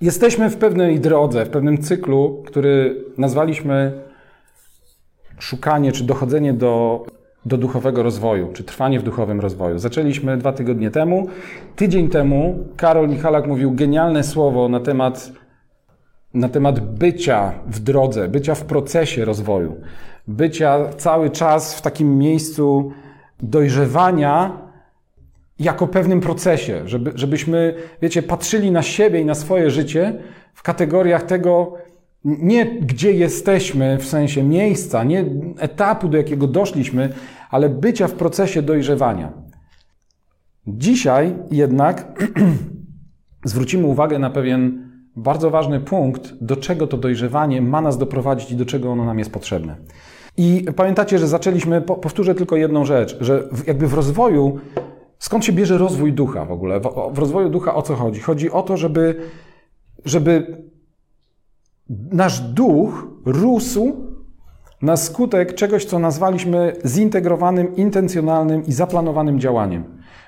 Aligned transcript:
Jesteśmy 0.00 0.50
w 0.50 0.56
pewnej 0.56 1.00
drodze, 1.00 1.44
w 1.44 1.50
pewnym 1.50 1.78
cyklu, 1.78 2.42
który 2.46 3.04
nazwaliśmy 3.18 3.92
szukanie 5.38 5.92
czy 5.92 6.04
dochodzenie 6.04 6.52
do, 6.52 7.04
do 7.46 7.56
duchowego 7.56 8.02
rozwoju, 8.02 8.52
czy 8.52 8.64
trwanie 8.64 9.00
w 9.00 9.02
duchowym 9.02 9.40
rozwoju. 9.40 9.78
Zaczęliśmy 9.78 10.36
dwa 10.36 10.52
tygodnie 10.52 10.90
temu. 10.90 11.26
Tydzień 11.76 12.08
temu 12.08 12.64
Karol 12.76 13.08
Michalak 13.08 13.46
mówił 13.46 13.72
genialne 13.72 14.24
słowo 14.24 14.68
na 14.68 14.80
temat, 14.80 15.32
na 16.34 16.48
temat 16.48 16.80
bycia 16.80 17.52
w 17.66 17.80
drodze, 17.80 18.28
bycia 18.28 18.54
w 18.54 18.64
procesie 18.64 19.24
rozwoju, 19.24 19.76
bycia 20.28 20.88
cały 20.96 21.30
czas 21.30 21.74
w 21.78 21.82
takim 21.82 22.18
miejscu 22.18 22.92
dojrzewania 23.42 24.69
jako 25.60 25.86
pewnym 25.86 26.20
procesie, 26.20 26.82
żeby, 26.88 27.12
żebyśmy, 27.14 27.74
wiecie, 28.02 28.22
patrzyli 28.22 28.70
na 28.70 28.82
siebie 28.82 29.20
i 29.20 29.24
na 29.24 29.34
swoje 29.34 29.70
życie 29.70 30.18
w 30.54 30.62
kategoriach 30.62 31.22
tego, 31.22 31.74
nie 32.24 32.66
gdzie 32.66 33.12
jesteśmy, 33.12 33.98
w 33.98 34.06
sensie 34.06 34.42
miejsca, 34.42 35.04
nie 35.04 35.24
etapu, 35.58 36.08
do 36.08 36.16
jakiego 36.16 36.46
doszliśmy, 36.46 37.12
ale 37.50 37.68
bycia 37.68 38.08
w 38.08 38.12
procesie 38.12 38.62
dojrzewania. 38.62 39.32
Dzisiaj 40.66 41.34
jednak 41.50 42.12
zwrócimy 43.44 43.86
uwagę 43.86 44.18
na 44.18 44.30
pewien 44.30 44.90
bardzo 45.16 45.50
ważny 45.50 45.80
punkt, 45.80 46.34
do 46.40 46.56
czego 46.56 46.86
to 46.86 46.96
dojrzewanie 46.96 47.62
ma 47.62 47.80
nas 47.80 47.98
doprowadzić 47.98 48.50
i 48.50 48.56
do 48.56 48.66
czego 48.66 48.92
ono 48.92 49.04
nam 49.04 49.18
jest 49.18 49.32
potrzebne. 49.32 49.76
I 50.36 50.66
pamiętacie, 50.76 51.18
że 51.18 51.28
zaczęliśmy, 51.28 51.80
powtórzę 51.80 52.34
tylko 52.34 52.56
jedną 52.56 52.84
rzecz, 52.84 53.16
że 53.20 53.48
jakby 53.66 53.86
w 53.86 53.94
rozwoju, 53.94 54.58
skąd 55.20 55.44
się 55.44 55.52
bierze 55.52 55.78
rozwój 55.78 56.12
ducha 56.12 56.44
w 56.44 56.52
ogóle? 56.52 56.80
W, 57.12 57.18
rozwoju 57.18 57.48
ducha 57.48 57.74
o 57.74 57.82
co 57.82 57.94
chodzi? 57.94 58.20
Chodzi 58.20 58.50
o 58.50 58.62
to, 58.62 58.76
żeby, 58.76 59.20
żeby 60.04 60.64
nasz 62.12 62.40
duch 62.40 63.06
rósł 63.26 63.92
na 64.82 64.96
skutek 64.96 65.54
czegoś, 65.54 65.84
co 65.84 65.98
nazwaliśmy 65.98 66.72
zintegrowanym, 66.84 67.76
intencjonalnym 67.76 68.66
i 68.66 68.72
zaplanowanym 68.72 69.40
działaniem. 69.40 69.84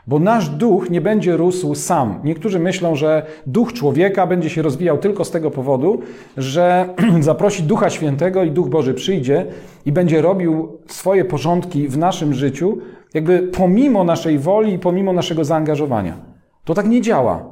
Bo 0.06 0.18
nasz 0.18 0.48
duch 0.48 0.90
nie 0.90 1.00
będzie 1.00 1.36
rósł 1.36 1.74
sam. 1.74 2.20
Niektórzy 2.24 2.58
myślą, 2.58 2.96
że 2.96 3.26
duch 3.46 3.72
człowieka 3.72 4.26
będzie 4.26 4.50
się 4.50 4.62
rozwijał 4.62 4.98
tylko 4.98 5.24
z 5.24 5.30
tego 5.30 5.50
powodu, 5.50 6.00
że 6.36 6.94
zaprosi 7.20 7.62
Ducha 7.62 7.90
Świętego 7.90 8.44
i 8.44 8.50
Duch 8.50 8.68
Boży 8.68 8.94
przyjdzie 8.94 9.46
i 9.86 9.92
będzie 9.92 10.22
robił 10.22 10.78
swoje 10.86 11.24
porządki 11.24 11.88
w 11.88 11.98
naszym 11.98 12.34
życiu, 12.34 12.78
jakby 13.14 13.38
pomimo 13.38 14.04
naszej 14.04 14.38
woli 14.38 14.72
i 14.72 14.78
pomimo 14.78 15.12
naszego 15.12 15.44
zaangażowania. 15.44 16.16
To 16.64 16.74
tak 16.74 16.86
nie 16.86 17.00
działa. 17.00 17.50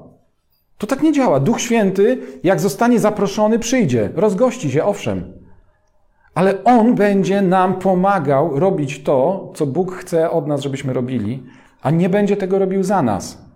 To 0.79 0.87
tak 0.87 1.03
nie 1.03 1.13
działa. 1.13 1.41
Duch 1.41 1.61
Święty, 1.61 2.19
jak 2.45 2.61
zostanie 2.61 2.99
zaproszony, 2.99 3.59
przyjdzie, 3.59 4.11
rozgości 4.15 4.71
się, 4.71 4.85
owszem. 4.85 5.33
Ale 6.35 6.65
On 6.65 6.95
będzie 6.95 7.43
nam 7.43 7.75
pomagał 7.75 8.61
robić 8.61 9.03
to, 9.03 9.51
co 9.55 9.67
Bóg 9.67 9.95
chce 9.95 10.31
od 10.31 10.47
nas, 10.47 10.61
żebyśmy 10.61 10.93
robili, 10.93 11.43
a 11.83 11.91
nie 11.91 12.09
będzie 12.09 12.37
tego 12.37 12.59
robił 12.59 12.83
za 12.83 13.03
nas. 13.03 13.51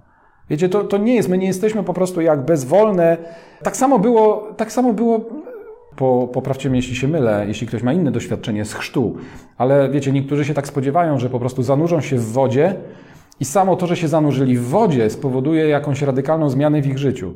Wiecie, 0.50 0.68
to, 0.68 0.84
to 0.84 0.98
nie 0.98 1.14
jest, 1.14 1.28
my 1.28 1.38
nie 1.38 1.46
jesteśmy 1.46 1.82
po 1.82 1.94
prostu 1.94 2.20
jak 2.20 2.44
bezwolne. 2.44 3.16
Tak 3.62 3.76
samo 3.76 3.98
było, 3.98 4.48
tak 4.56 4.72
samo 4.72 4.92
było 4.92 5.20
po, 5.96 6.28
poprawcie 6.32 6.70
mnie, 6.70 6.78
jeśli 6.78 6.96
się 6.96 7.08
mylę, 7.08 7.44
jeśli 7.48 7.66
ktoś 7.66 7.82
ma 7.82 7.92
inne 7.92 8.12
doświadczenie 8.12 8.64
z 8.64 8.74
chrztu, 8.74 9.16
ale 9.58 9.88
wiecie, 9.88 10.12
niektórzy 10.12 10.44
się 10.44 10.54
tak 10.54 10.66
spodziewają, 10.66 11.18
że 11.18 11.30
po 11.30 11.38
prostu 11.38 11.62
zanurzą 11.62 12.00
się 12.00 12.16
w 12.16 12.32
wodzie 12.32 12.74
i 13.40 13.44
samo 13.44 13.76
to, 13.76 13.86
że 13.86 13.96
się 13.96 14.08
zanurzyli 14.08 14.58
w 14.58 14.64
wodzie, 14.64 15.10
spowoduje 15.10 15.68
jakąś 15.68 16.02
radykalną 16.02 16.50
zmianę 16.50 16.82
w 16.82 16.86
ich 16.86 16.98
życiu. 16.98 17.34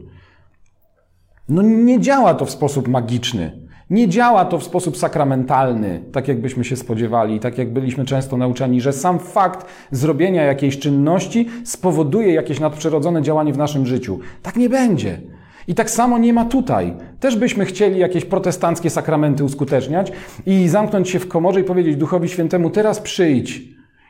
No 1.48 1.62
nie 1.62 2.00
działa 2.00 2.34
to 2.34 2.44
w 2.44 2.50
sposób 2.50 2.88
magiczny. 2.88 3.68
Nie 3.90 4.08
działa 4.08 4.44
to 4.44 4.58
w 4.58 4.64
sposób 4.64 4.96
sakramentalny, 4.96 6.02
tak 6.12 6.28
jakbyśmy 6.28 6.64
się 6.64 6.76
spodziewali, 6.76 7.40
tak 7.40 7.58
jak 7.58 7.72
byliśmy 7.72 8.04
często 8.04 8.36
nauczani, 8.36 8.80
że 8.80 8.92
sam 8.92 9.18
fakt 9.18 9.66
zrobienia 9.90 10.42
jakiejś 10.42 10.78
czynności 10.78 11.48
spowoduje 11.64 12.34
jakieś 12.34 12.60
nadprzyrodzone 12.60 13.22
działanie 13.22 13.52
w 13.52 13.58
naszym 13.58 13.86
życiu. 13.86 14.18
Tak 14.42 14.56
nie 14.56 14.68
będzie. 14.68 15.20
I 15.68 15.74
tak 15.74 15.90
samo 15.90 16.18
nie 16.18 16.32
ma 16.32 16.44
tutaj. 16.44 16.94
Też 17.20 17.36
byśmy 17.36 17.64
chcieli 17.64 17.98
jakieś 17.98 18.24
protestanckie 18.24 18.90
sakramenty 18.90 19.44
uskuteczniać 19.44 20.12
i 20.46 20.68
zamknąć 20.68 21.10
się 21.10 21.18
w 21.18 21.28
komorze 21.28 21.60
i 21.60 21.64
powiedzieć 21.64 21.96
Duchowi 21.96 22.28
Świętemu, 22.28 22.70
teraz 22.70 23.00
przyjdź. 23.00 23.62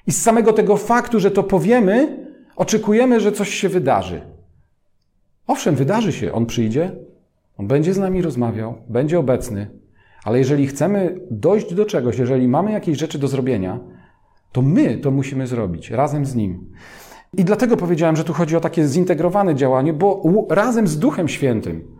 I 0.06 0.12
z 0.12 0.22
samego 0.22 0.52
tego 0.52 0.76
faktu, 0.76 1.20
że 1.20 1.30
to 1.30 1.42
powiemy, 1.42 2.26
oczekujemy, 2.56 3.20
że 3.20 3.32
coś 3.32 3.54
się 3.54 3.68
wydarzy. 3.68 4.20
Owszem, 5.46 5.74
wydarzy 5.74 6.12
się. 6.12 6.32
On 6.32 6.46
przyjdzie, 6.46 6.92
on 7.56 7.66
będzie 7.66 7.94
z 7.94 7.98
nami 7.98 8.22
rozmawiał, 8.22 8.74
będzie 8.88 9.18
obecny, 9.18 9.70
ale 10.24 10.38
jeżeli 10.38 10.66
chcemy 10.66 11.20
dojść 11.30 11.74
do 11.74 11.84
czegoś, 11.84 12.18
jeżeli 12.18 12.48
mamy 12.48 12.72
jakieś 12.72 12.98
rzeczy 12.98 13.18
do 13.18 13.28
zrobienia, 13.28 13.80
to 14.52 14.62
my 14.62 14.98
to 14.98 15.10
musimy 15.10 15.46
zrobić 15.46 15.90
razem 15.90 16.26
z 16.26 16.34
Nim. 16.34 16.70
I 17.36 17.44
dlatego 17.44 17.76
powiedziałem, 17.76 18.16
że 18.16 18.24
tu 18.24 18.32
chodzi 18.32 18.56
o 18.56 18.60
takie 18.60 18.86
zintegrowane 18.86 19.54
działanie, 19.54 19.92
bo 19.92 20.22
razem 20.50 20.88
z 20.88 20.98
Duchem 20.98 21.28
Świętym. 21.28 21.96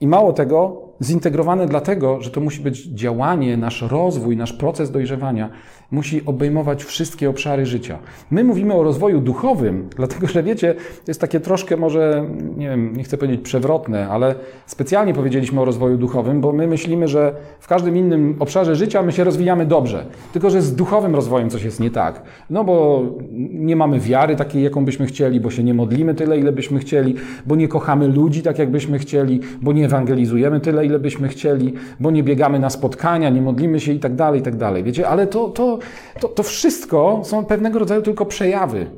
I 0.00 0.06
mało 0.06 0.32
tego, 0.32 0.89
zintegrowane 1.02 1.66
dlatego, 1.66 2.20
że 2.20 2.30
to 2.30 2.40
musi 2.40 2.60
być 2.60 2.86
działanie, 2.86 3.56
nasz 3.56 3.82
rozwój, 3.82 4.36
nasz 4.36 4.52
proces 4.52 4.90
dojrzewania 4.90 5.50
musi 5.90 6.26
obejmować 6.26 6.84
wszystkie 6.84 7.30
obszary 7.30 7.66
życia. 7.66 7.98
My 8.30 8.44
mówimy 8.44 8.74
o 8.74 8.82
rozwoju 8.82 9.20
duchowym, 9.20 9.88
dlatego 9.96 10.26
że 10.26 10.42
wiecie, 10.42 10.74
jest 11.08 11.20
takie 11.20 11.40
troszkę 11.40 11.76
może, 11.76 12.24
nie 12.56 12.68
wiem, 12.68 12.96
nie 12.96 13.04
chcę 13.04 13.18
powiedzieć 13.18 13.40
przewrotne, 13.40 14.08
ale 14.08 14.34
specjalnie 14.66 15.14
powiedzieliśmy 15.14 15.60
o 15.60 15.64
rozwoju 15.64 15.98
duchowym, 15.98 16.40
bo 16.40 16.52
my 16.52 16.66
myślimy, 16.66 17.08
że 17.08 17.34
w 17.60 17.68
każdym 17.68 17.96
innym 17.96 18.36
obszarze 18.38 18.76
życia 18.76 19.02
my 19.02 19.12
się 19.12 19.24
rozwijamy 19.24 19.66
dobrze. 19.66 20.04
Tylko, 20.32 20.50
że 20.50 20.62
z 20.62 20.74
duchowym 20.74 21.14
rozwojem 21.14 21.50
coś 21.50 21.62
jest 21.62 21.80
nie 21.80 21.90
tak. 21.90 22.22
No 22.50 22.64
bo 22.64 23.04
nie 23.50 23.76
mamy 23.76 24.00
wiary 24.00 24.36
takiej, 24.36 24.62
jaką 24.62 24.84
byśmy 24.84 25.06
chcieli, 25.06 25.40
bo 25.40 25.50
się 25.50 25.64
nie 25.64 25.74
modlimy 25.74 26.14
tyle, 26.14 26.38
ile 26.38 26.52
byśmy 26.52 26.78
chcieli, 26.78 27.14
bo 27.46 27.56
nie 27.56 27.68
kochamy 27.68 28.08
ludzi 28.08 28.42
tak, 28.42 28.58
jak 28.58 28.70
byśmy 28.70 28.98
chcieli, 28.98 29.40
bo 29.62 29.72
nie 29.72 29.84
ewangelizujemy 29.84 30.60
tyle, 30.60 30.86
ile 30.90 30.98
byśmy 30.98 31.28
chcieli, 31.28 31.74
bo 32.00 32.10
nie 32.10 32.22
biegamy 32.22 32.58
na 32.58 32.70
spotkania, 32.70 33.30
nie 33.30 33.42
modlimy 33.42 33.80
się 33.80 33.92
i 33.92 34.00
tak 34.00 34.14
dalej, 34.14 34.40
i 34.40 34.42
tak 34.42 34.56
dalej. 34.56 34.84
Wiecie, 34.84 35.08
ale 35.08 35.26
to, 35.26 35.48
to, 35.48 35.78
to, 36.20 36.28
to 36.28 36.42
wszystko 36.42 37.20
są 37.24 37.44
pewnego 37.44 37.78
rodzaju 37.78 38.02
tylko 38.02 38.26
przejawy. 38.26 38.90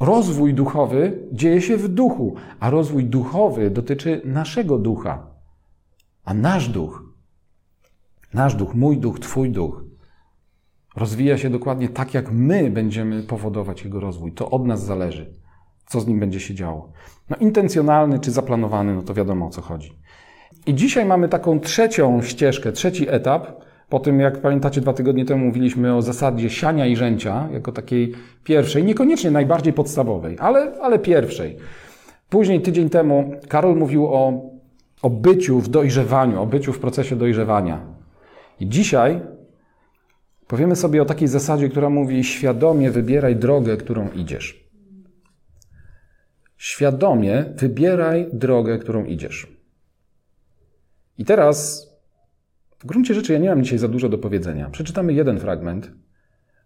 Rozwój 0.00 0.54
duchowy 0.54 1.28
dzieje 1.32 1.60
się 1.60 1.76
w 1.76 1.88
duchu, 1.88 2.34
a 2.60 2.70
rozwój 2.70 3.04
duchowy 3.04 3.70
dotyczy 3.70 4.20
naszego 4.24 4.78
ducha. 4.78 5.26
A 6.24 6.34
nasz 6.34 6.68
duch, 6.68 7.02
nasz 8.34 8.54
duch, 8.54 8.74
mój 8.74 8.98
duch, 8.98 9.20
Twój 9.20 9.50
duch, 9.50 9.84
rozwija 10.96 11.38
się 11.38 11.50
dokładnie 11.50 11.88
tak, 11.88 12.14
jak 12.14 12.32
my 12.32 12.70
będziemy 12.70 13.22
powodować 13.22 13.84
jego 13.84 14.00
rozwój. 14.00 14.32
To 14.32 14.50
od 14.50 14.66
nas 14.66 14.84
zależy, 14.84 15.34
co 15.86 16.00
z 16.00 16.06
nim 16.06 16.20
będzie 16.20 16.40
się 16.40 16.54
działo. 16.54 16.92
No, 17.30 17.36
intencjonalny 17.36 18.18
czy 18.18 18.30
zaplanowany, 18.30 18.94
no 18.94 19.02
to 19.02 19.14
wiadomo 19.14 19.46
o 19.46 19.50
co 19.50 19.62
chodzi. 19.62 19.98
I 20.66 20.74
dzisiaj 20.74 21.04
mamy 21.04 21.28
taką 21.28 21.60
trzecią 21.60 22.22
ścieżkę, 22.22 22.72
trzeci 22.72 23.08
etap. 23.10 23.62
Po 23.88 24.00
tym, 24.00 24.20
jak 24.20 24.40
pamiętacie, 24.40 24.80
dwa 24.80 24.92
tygodnie 24.92 25.24
temu 25.24 25.46
mówiliśmy 25.46 25.94
o 25.96 26.02
zasadzie 26.02 26.50
siania 26.50 26.86
i 26.86 26.96
rzęcia, 26.96 27.48
jako 27.52 27.72
takiej 27.72 28.14
pierwszej, 28.44 28.84
niekoniecznie 28.84 29.30
najbardziej 29.30 29.72
podstawowej, 29.72 30.36
ale, 30.38 30.72
ale 30.80 30.98
pierwszej. 30.98 31.56
Później, 32.28 32.60
tydzień 32.60 32.90
temu, 32.90 33.32
Karol 33.48 33.76
mówił 33.76 34.06
o, 34.06 34.50
o 35.02 35.10
byciu 35.10 35.60
w 35.60 35.68
dojrzewaniu, 35.68 36.42
o 36.42 36.46
byciu 36.46 36.72
w 36.72 36.78
procesie 36.78 37.16
dojrzewania. 37.16 37.80
I 38.60 38.68
dzisiaj 38.68 39.20
powiemy 40.46 40.76
sobie 40.76 41.02
o 41.02 41.04
takiej 41.04 41.28
zasadzie, 41.28 41.68
która 41.68 41.90
mówi: 41.90 42.24
świadomie 42.24 42.90
wybieraj 42.90 43.36
drogę, 43.36 43.76
którą 43.76 44.08
idziesz. 44.10 44.68
Świadomie 46.56 47.44
wybieraj 47.56 48.28
drogę, 48.32 48.78
którą 48.78 49.04
idziesz. 49.04 49.51
I 51.18 51.24
teraz, 51.24 51.88
w 52.78 52.86
gruncie 52.86 53.14
rzeczy, 53.14 53.32
ja 53.32 53.38
nie 53.38 53.48
mam 53.48 53.62
dzisiaj 53.62 53.78
za 53.78 53.88
dużo 53.88 54.08
do 54.08 54.18
powiedzenia. 54.18 54.70
Przeczytamy 54.70 55.12
jeden 55.12 55.40
fragment. 55.40 55.90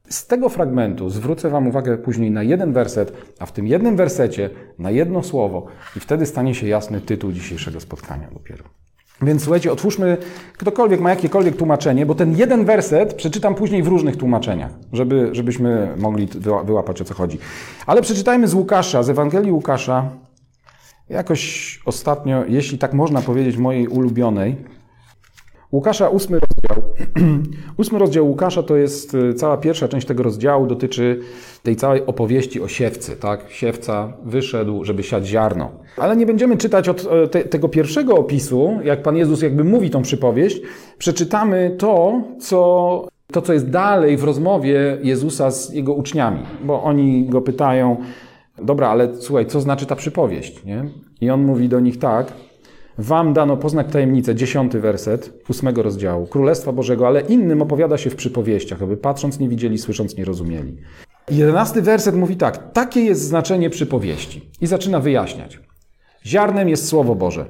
Z 0.08 0.26
tego 0.26 0.48
fragmentu 0.48 1.10
zwrócę 1.10 1.50
Wam 1.50 1.68
uwagę 1.68 1.98
później 1.98 2.30
na 2.30 2.42
jeden 2.42 2.72
werset, 2.72 3.12
a 3.38 3.46
w 3.46 3.52
tym 3.52 3.66
jednym 3.66 3.96
wersecie 3.96 4.50
na 4.78 4.90
jedno 4.90 5.22
słowo, 5.22 5.66
i 5.96 6.00
wtedy 6.00 6.26
stanie 6.26 6.54
się 6.54 6.66
jasny 6.66 7.00
tytuł 7.00 7.32
dzisiejszego 7.32 7.80
spotkania 7.80 8.30
dopiero. 8.30 8.64
Więc 9.22 9.42
słuchajcie, 9.42 9.72
otwórzmy, 9.72 10.16
ktokolwiek 10.58 11.00
ma 11.00 11.10
jakiekolwiek 11.10 11.56
tłumaczenie, 11.56 12.06
bo 12.06 12.14
ten 12.14 12.36
jeden 12.36 12.64
werset 12.64 13.14
przeczytam 13.14 13.54
później 13.54 13.82
w 13.82 13.86
różnych 13.86 14.16
tłumaczeniach, 14.16 14.70
żeby, 14.92 15.28
żebyśmy 15.32 15.88
mogli 15.96 16.28
wyłapać 16.64 17.00
o 17.00 17.04
co 17.04 17.14
chodzi. 17.14 17.38
Ale 17.86 18.02
przeczytajmy 18.02 18.48
z 18.48 18.54
Łukasza, 18.54 19.02
z 19.02 19.10
Ewangelii 19.10 19.52
Łukasza, 19.52 20.10
Jakoś 21.08 21.80
ostatnio, 21.84 22.44
jeśli 22.48 22.78
tak 22.78 22.92
można 22.92 23.20
powiedzieć, 23.20 23.56
mojej 23.56 23.88
ulubionej, 23.88 24.56
Łukasza 25.72 26.08
ósmy 26.08 26.38
rozdział. 26.40 26.94
Ósmy 27.80 27.98
rozdział 27.98 28.28
Łukasza 28.28 28.62
to 28.62 28.76
jest 28.76 29.14
y, 29.14 29.34
cała 29.34 29.56
pierwsza 29.56 29.88
część 29.88 30.06
tego 30.06 30.22
rozdziału, 30.22 30.66
dotyczy 30.66 31.20
tej 31.62 31.76
całej 31.76 32.06
opowieści 32.06 32.60
o 32.60 32.68
siewcy. 32.68 33.16
Tak? 33.16 33.44
Siewca 33.48 34.12
wyszedł, 34.24 34.84
żeby 34.84 35.02
siać 35.02 35.26
ziarno. 35.26 35.70
Ale 35.96 36.16
nie 36.16 36.26
będziemy 36.26 36.56
czytać 36.56 36.88
od 36.88 37.06
e, 37.10 37.28
te, 37.28 37.44
tego 37.44 37.68
pierwszego 37.68 38.14
opisu, 38.14 38.78
jak 38.84 39.02
Pan 39.02 39.16
Jezus 39.16 39.42
jakby 39.42 39.64
mówi 39.64 39.90
tą 39.90 40.02
przypowieść. 40.02 40.60
Przeczytamy 40.98 41.74
to, 41.78 42.22
co, 42.40 43.08
to, 43.32 43.42
co 43.42 43.52
jest 43.52 43.70
dalej 43.70 44.16
w 44.16 44.24
rozmowie 44.24 44.98
Jezusa 45.02 45.50
z 45.50 45.72
jego 45.72 45.94
uczniami, 45.94 46.42
bo 46.64 46.82
oni 46.82 47.26
go 47.26 47.40
pytają, 47.40 47.96
dobra, 48.62 48.88
ale 48.88 49.16
słuchaj, 49.16 49.46
co 49.46 49.60
znaczy 49.60 49.86
ta 49.86 49.96
przypowieść? 49.96 50.64
Nie? 50.64 50.84
I 51.20 51.30
on 51.30 51.44
mówi 51.44 51.68
do 51.68 51.80
nich 51.80 51.98
tak, 51.98 52.32
Wam 52.98 53.32
dano 53.32 53.56
poznać 53.56 53.86
tajemnicę, 53.92 54.34
dziesiąty 54.34 54.80
werset 54.80 55.44
ósmego 55.48 55.82
rozdziału, 55.82 56.26
Królestwa 56.26 56.72
Bożego, 56.72 57.06
ale 57.06 57.20
innym 57.20 57.62
opowiada 57.62 57.98
się 57.98 58.10
w 58.10 58.16
przypowieściach, 58.16 58.82
aby 58.82 58.96
patrząc 58.96 59.38
nie 59.38 59.48
widzieli, 59.48 59.78
słysząc 59.78 60.16
nie 60.16 60.24
rozumieli. 60.24 60.76
Jedenasty 61.30 61.82
werset 61.82 62.16
mówi 62.16 62.36
tak, 62.36 62.72
takie 62.72 63.00
jest 63.00 63.22
znaczenie 63.22 63.70
przypowieści. 63.70 64.50
I 64.60 64.66
zaczyna 64.66 65.00
wyjaśniać. 65.00 65.60
Ziarnem 66.26 66.68
jest 66.68 66.88
Słowo 66.88 67.14
Boże. 67.14 67.46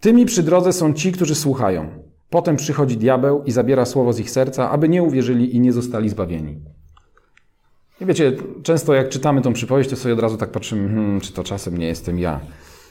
Tymi 0.00 0.26
przy 0.26 0.42
drodze 0.42 0.72
są 0.72 0.92
ci, 0.92 1.12
którzy 1.12 1.34
słuchają. 1.34 1.88
Potem 2.30 2.56
przychodzi 2.56 2.96
diabeł 2.96 3.42
i 3.42 3.52
zabiera 3.52 3.84
słowo 3.84 4.12
z 4.12 4.20
ich 4.20 4.30
serca, 4.30 4.70
aby 4.70 4.88
nie 4.88 5.02
uwierzyli 5.02 5.56
i 5.56 5.60
nie 5.60 5.72
zostali 5.72 6.08
zbawieni. 6.08 6.60
I 8.00 8.06
wiecie, 8.06 8.32
często 8.62 8.94
jak 8.94 9.08
czytamy 9.08 9.42
tą 9.42 9.52
przypowieść, 9.52 9.90
to 9.90 9.96
sobie 9.96 10.14
od 10.14 10.20
razu 10.20 10.36
tak 10.36 10.50
patrzymy, 10.50 10.88
hmm, 10.88 11.20
czy 11.20 11.32
to 11.32 11.44
czasem 11.44 11.78
nie 11.78 11.86
jestem 11.86 12.18
ja. 12.18 12.40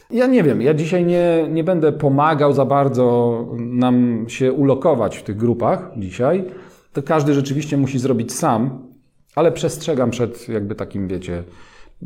Ja 0.09 0.27
nie 0.27 0.43
wiem, 0.43 0.61
ja 0.61 0.73
dzisiaj 0.73 1.05
nie, 1.05 1.47
nie 1.49 1.63
będę 1.63 1.91
pomagał 1.91 2.53
za 2.53 2.65
bardzo 2.65 3.45
nam 3.57 4.25
się 4.27 4.53
ulokować 4.53 5.17
w 5.17 5.23
tych 5.23 5.37
grupach 5.37 5.91
dzisiaj. 5.97 6.45
To 6.93 7.03
każdy 7.03 7.33
rzeczywiście 7.33 7.77
musi 7.77 7.99
zrobić 7.99 8.33
sam, 8.33 8.87
ale 9.35 9.51
przestrzegam 9.51 10.11
przed 10.11 10.49
jakby 10.49 10.75
takim, 10.75 11.07
wiecie, 11.07 11.43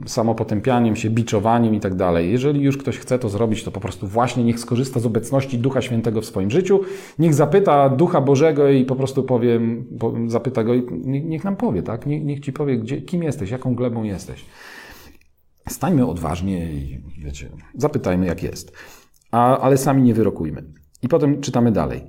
samopotępianiem 0.05 0.95
się, 0.95 1.09
biczowaniem 1.09 1.75
i 1.75 1.79
tak 1.79 1.95
dalej. 1.95 2.31
Jeżeli 2.31 2.61
już 2.61 2.77
ktoś 2.77 2.97
chce 2.97 3.19
to 3.19 3.29
zrobić, 3.29 3.63
to 3.63 3.71
po 3.71 3.79
prostu 3.79 4.07
właśnie 4.07 4.43
niech 4.43 4.59
skorzysta 4.59 4.99
z 4.99 5.05
obecności 5.05 5.57
Ducha 5.57 5.81
Świętego 5.81 6.21
w 6.21 6.25
swoim 6.25 6.51
życiu, 6.51 6.79
niech 7.19 7.33
zapyta 7.33 7.89
Ducha 7.89 8.21
Bożego 8.21 8.69
i 8.69 8.85
po 8.85 8.95
prostu 8.95 9.23
powiem, 9.23 9.85
zapyta 10.27 10.63
go 10.63 10.73
i 10.73 10.83
niech 11.05 11.43
nam 11.43 11.55
powie, 11.55 11.83
tak? 11.83 12.05
Niech, 12.05 12.23
niech 12.23 12.39
ci 12.39 12.53
powie, 12.53 12.77
gdzie, 12.77 13.01
kim 13.01 13.23
jesteś, 13.23 13.49
jaką 13.49 13.75
glebą 13.75 14.03
jesteś. 14.03 14.45
Stańmy 15.69 16.07
odważnie 16.07 16.71
i 16.71 17.01
wiecie, 17.17 17.49
zapytajmy, 17.75 18.25
jak 18.25 18.43
jest. 18.43 18.71
A, 19.31 19.57
ale 19.57 19.77
sami 19.77 20.01
nie 20.01 20.13
wyrokujmy. 20.13 20.63
I 21.01 21.07
potem 21.07 21.41
czytamy 21.41 21.71
dalej. 21.71 22.03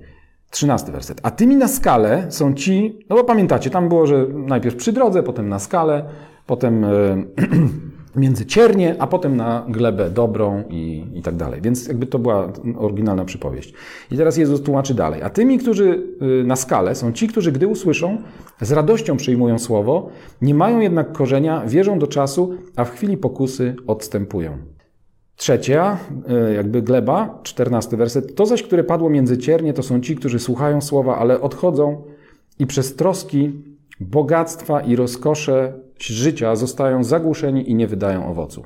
Trzynasty 0.51 0.93
werset. 0.93 1.21
A 1.23 1.31
tymi 1.31 1.57
na 1.57 1.69
skalę 1.69 2.27
są 2.31 2.55
ci, 2.55 2.99
no 3.11 3.17
bo 3.17 3.25
pamiętacie, 3.25 3.71
tam 3.71 3.89
było, 3.89 4.07
że 4.07 4.27
najpierw 4.33 4.77
przy 4.77 4.93
drodze, 4.93 5.23
potem 5.23 5.49
na 5.49 5.59
skalę, 5.59 6.05
potem 6.47 6.85
e, 6.85 6.89
między 8.17 8.47
ciernie, 8.47 8.97
a 8.99 9.07
potem 9.07 9.37
na 9.37 9.67
glebę 9.69 10.11
dobrą 10.11 10.65
i, 10.71 11.07
i 11.15 11.23
tak 11.23 11.37
dalej. 11.37 11.61
Więc 11.61 11.89
jakby 11.89 12.07
to 12.07 12.19
była 12.19 12.53
oryginalna 12.79 13.25
przypowieść. 13.25 13.75
I 14.11 14.17
teraz 14.17 14.37
Jezus 14.37 14.63
tłumaczy 14.63 14.95
dalej. 14.95 15.23
A 15.23 15.31
tymi, 15.31 15.59
którzy 15.59 16.03
y, 16.43 16.45
na 16.45 16.57
skalę 16.57 16.95
są 16.95 17.13
ci, 17.13 17.29
którzy 17.29 17.53
gdy 17.53 17.67
usłyszą, 17.67 18.19
z 18.61 18.73
radością 18.73 19.17
przyjmują 19.17 19.59
słowo, 19.59 20.09
nie 20.43 20.55
mają 20.55 20.81
jednak 20.81 21.13
korzenia, 21.13 21.63
wierzą 21.67 21.99
do 21.99 22.07
czasu, 22.07 22.55
a 22.77 22.85
w 22.85 22.91
chwili 22.91 23.17
pokusy 23.17 23.77
odstępują. 23.87 24.59
Trzecia, 25.37 25.99
y, 26.51 26.55
jakby 26.55 26.83
gleba, 26.83 27.41
czternasty 27.43 27.97
werset. 27.97 28.35
To 28.35 28.47
zaś, 28.47 28.63
które 28.63 28.85
padło 28.85 29.11
między 29.11 29.39
ciernie, 29.39 29.73
to 29.73 29.83
są 29.83 30.01
ci, 30.01 30.17
którzy 30.17 30.39
słuchają 30.39 30.81
słowa, 30.81 31.19
ale 31.19 31.41
odchodzą 31.41 32.03
i 32.59 32.67
przez 32.67 32.97
troski, 32.97 33.53
bogactwa 34.01 34.81
i 34.81 34.97
rozkosze 34.97 35.73
życia 35.99 36.57
zostają 36.57 37.05
zagłuszeni 37.05 37.71
i 37.71 37.75
nie 37.75 37.87
wydają 37.87 38.27
owocu. 38.27 38.65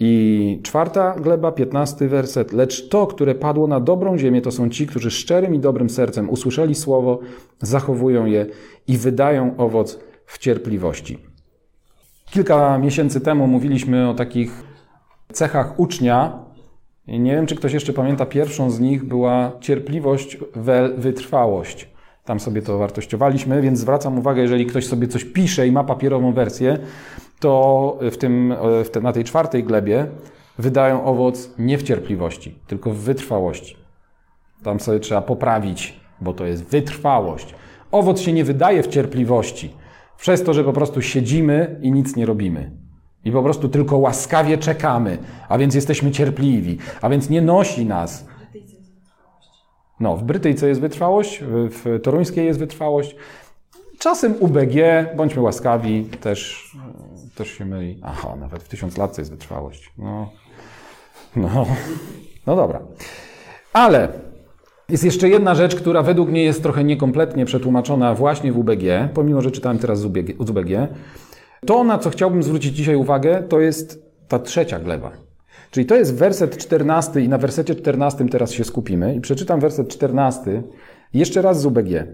I 0.00 0.60
czwarta 0.62 1.14
gleba, 1.20 1.52
piętnasty 1.52 2.08
werset. 2.08 2.52
Lecz 2.52 2.88
to, 2.88 3.06
które 3.06 3.34
padło 3.34 3.66
na 3.66 3.80
dobrą 3.80 4.18
ziemię, 4.18 4.42
to 4.42 4.50
są 4.50 4.68
ci, 4.68 4.86
którzy 4.86 5.10
szczerym 5.10 5.54
i 5.54 5.58
dobrym 5.58 5.90
sercem 5.90 6.30
usłyszeli 6.30 6.74
słowo, 6.74 7.20
zachowują 7.60 8.26
je 8.26 8.46
i 8.86 8.98
wydają 8.98 9.56
owoc 9.56 9.98
w 10.26 10.38
cierpliwości. 10.38 11.18
Kilka 12.30 12.78
miesięcy 12.78 13.20
temu 13.20 13.46
mówiliśmy 13.46 14.08
o 14.08 14.14
takich 14.14 14.62
cechach 15.32 15.80
ucznia. 15.80 16.38
Nie 17.06 17.32
wiem, 17.32 17.46
czy 17.46 17.56
ktoś 17.56 17.72
jeszcze 17.72 17.92
pamięta, 17.92 18.26
pierwszą 18.26 18.70
z 18.70 18.80
nich 18.80 19.04
była 19.04 19.52
cierpliwość, 19.60 20.38
wytrwałość. 20.96 21.88
Tam 22.28 22.40
sobie 22.40 22.62
to 22.62 22.78
wartościowaliśmy, 22.78 23.62
więc 23.62 23.78
zwracam 23.78 24.18
uwagę, 24.18 24.42
jeżeli 24.42 24.66
ktoś 24.66 24.86
sobie 24.86 25.08
coś 25.08 25.24
pisze 25.24 25.66
i 25.66 25.72
ma 25.72 25.84
papierową 25.84 26.32
wersję, 26.32 26.78
to 27.40 27.98
w 28.10 28.16
tym, 28.16 28.54
w 28.84 28.90
te, 28.90 29.00
na 29.00 29.12
tej 29.12 29.24
czwartej 29.24 29.64
glebie 29.64 30.06
wydają 30.58 31.04
owoc 31.04 31.50
nie 31.58 31.78
w 31.78 31.82
cierpliwości, 31.82 32.54
tylko 32.66 32.90
w 32.90 32.96
wytrwałości. 32.96 33.76
Tam 34.62 34.80
sobie 34.80 35.00
trzeba 35.00 35.22
poprawić, 35.22 36.00
bo 36.20 36.32
to 36.32 36.46
jest 36.46 36.64
wytrwałość. 36.64 37.54
Owoc 37.92 38.20
się 38.20 38.32
nie 38.32 38.44
wydaje 38.44 38.82
w 38.82 38.88
cierpliwości, 38.88 39.74
przez 40.18 40.42
to, 40.42 40.54
że 40.54 40.64
po 40.64 40.72
prostu 40.72 41.02
siedzimy 41.02 41.78
i 41.82 41.92
nic 41.92 42.16
nie 42.16 42.26
robimy. 42.26 42.70
I 43.24 43.32
po 43.32 43.42
prostu 43.42 43.68
tylko 43.68 43.98
łaskawie 43.98 44.58
czekamy, 44.58 45.18
a 45.48 45.58
więc 45.58 45.74
jesteśmy 45.74 46.10
cierpliwi, 46.10 46.78
a 47.00 47.08
więc 47.08 47.30
nie 47.30 47.42
nosi 47.42 47.86
nas 47.86 48.27
no, 50.00 50.16
w 50.16 50.22
Brytyjce 50.22 50.68
jest 50.68 50.80
wytrwałość, 50.80 51.44
w 51.48 52.00
toruńskiej 52.02 52.46
jest 52.46 52.58
wytrwałość. 52.58 53.16
Czasem 53.98 54.34
UBG, 54.40 54.74
bądźmy 55.16 55.42
łaskawi, 55.42 56.04
też, 56.04 56.70
też 57.34 57.48
się 57.48 57.64
myli. 57.64 58.00
Aha, 58.02 58.36
nawet 58.40 58.62
w 58.62 58.68
tysiąc 58.68 58.98
lat 58.98 59.18
jest 59.18 59.30
wytrwałość. 59.30 59.92
No, 59.98 60.30
no, 61.36 61.66
no 62.46 62.56
dobra. 62.56 62.80
Ale 63.72 64.08
jest 64.88 65.04
jeszcze 65.04 65.28
jedna 65.28 65.54
rzecz, 65.54 65.76
która 65.76 66.02
według 66.02 66.28
mnie 66.28 66.44
jest 66.44 66.62
trochę 66.62 66.84
niekompletnie 66.84 67.44
przetłumaczona 67.44 68.14
właśnie 68.14 68.52
w 68.52 68.58
UBG, 68.58 68.82
pomimo 69.14 69.40
że 69.40 69.50
czytałem 69.50 69.78
teraz. 69.78 70.00
Z 70.00 70.04
UBG. 70.38 70.88
To, 71.66 71.84
na 71.84 71.98
co 71.98 72.10
chciałbym 72.10 72.42
zwrócić 72.42 72.76
dzisiaj 72.76 72.96
uwagę, 72.96 73.42
to 73.42 73.60
jest 73.60 74.12
ta 74.28 74.38
trzecia 74.38 74.78
gleba. 74.78 75.27
Czyli 75.70 75.86
to 75.86 75.94
jest 75.94 76.14
werset 76.14 76.56
14 76.56 77.20
i 77.20 77.28
na 77.28 77.38
wersecie 77.38 77.74
14 77.74 78.28
teraz 78.28 78.52
się 78.52 78.64
skupimy 78.64 79.14
i 79.14 79.20
przeczytam 79.20 79.60
werset 79.60 79.88
14 79.88 80.62
jeszcze 81.14 81.42
raz 81.42 81.60
z 81.60 81.66
UBG. 81.66 82.06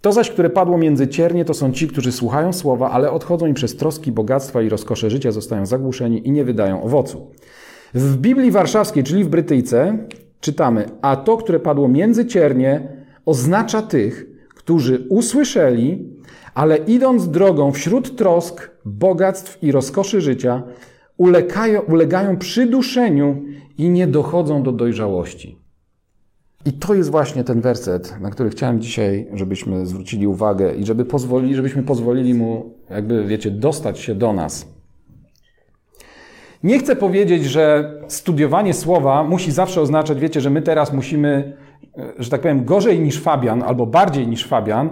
To 0.00 0.12
zaś, 0.12 0.30
które 0.30 0.50
padło 0.50 0.78
między 0.78 1.08
ciernie, 1.08 1.44
to 1.44 1.54
są 1.54 1.72
ci, 1.72 1.88
którzy 1.88 2.12
słuchają 2.12 2.52
słowa, 2.52 2.90
ale 2.90 3.10
odchodzą 3.10 3.46
im 3.46 3.54
przez 3.54 3.76
troski, 3.76 4.12
bogactwa 4.12 4.62
i 4.62 4.68
rozkosze 4.68 5.10
życia, 5.10 5.32
zostają 5.32 5.66
zagłuszeni 5.66 6.28
i 6.28 6.30
nie 6.30 6.44
wydają 6.44 6.82
owocu. 6.82 7.30
W 7.94 8.16
Biblii 8.16 8.50
Warszawskiej, 8.50 9.04
czyli 9.04 9.24
w 9.24 9.28
Brytyjce, 9.28 9.98
czytamy, 10.40 10.86
a 11.02 11.16
to, 11.16 11.36
które 11.36 11.60
padło 11.60 11.88
między 11.88 12.26
ciernie, 12.26 12.88
oznacza 13.26 13.82
tych, 13.82 14.26
którzy 14.54 15.06
usłyszeli, 15.08 16.12
ale 16.54 16.76
idąc 16.76 17.28
drogą 17.28 17.72
wśród 17.72 18.16
trosk, 18.16 18.70
bogactw 18.84 19.62
i 19.62 19.72
rozkoszy 19.72 20.20
życia, 20.20 20.62
ulegają, 21.22 21.80
ulegają 21.80 22.36
przyduszeniu 22.36 23.42
i 23.78 23.88
nie 23.88 24.06
dochodzą 24.06 24.62
do 24.62 24.72
dojrzałości. 24.72 25.58
I 26.66 26.72
to 26.72 26.94
jest 26.94 27.10
właśnie 27.10 27.44
ten 27.44 27.60
werset, 27.60 28.20
na 28.20 28.30
który 28.30 28.50
chciałem 28.50 28.80
dzisiaj, 28.80 29.28
żebyśmy 29.34 29.86
zwrócili 29.86 30.26
uwagę 30.26 30.74
i 30.74 30.84
żeby 30.86 31.04
pozwolili, 31.04 31.54
żebyśmy 31.54 31.82
pozwolili 31.82 32.34
mu, 32.34 32.74
jakby 32.90 33.24
wiecie, 33.26 33.50
dostać 33.50 33.98
się 33.98 34.14
do 34.14 34.32
nas. 34.32 34.68
Nie 36.62 36.78
chcę 36.78 36.96
powiedzieć, 36.96 37.44
że 37.44 37.94
studiowanie 38.08 38.74
słowa 38.74 39.24
musi 39.24 39.52
zawsze 39.52 39.80
oznaczać, 39.80 40.20
wiecie, 40.20 40.40
że 40.40 40.50
my 40.50 40.62
teraz 40.62 40.92
musimy, 40.92 41.56
że 42.18 42.30
tak 42.30 42.40
powiem, 42.40 42.64
gorzej 42.64 43.00
niż 43.00 43.20
Fabian 43.20 43.62
albo 43.62 43.86
bardziej 43.86 44.28
niż 44.28 44.46
Fabian, 44.46 44.90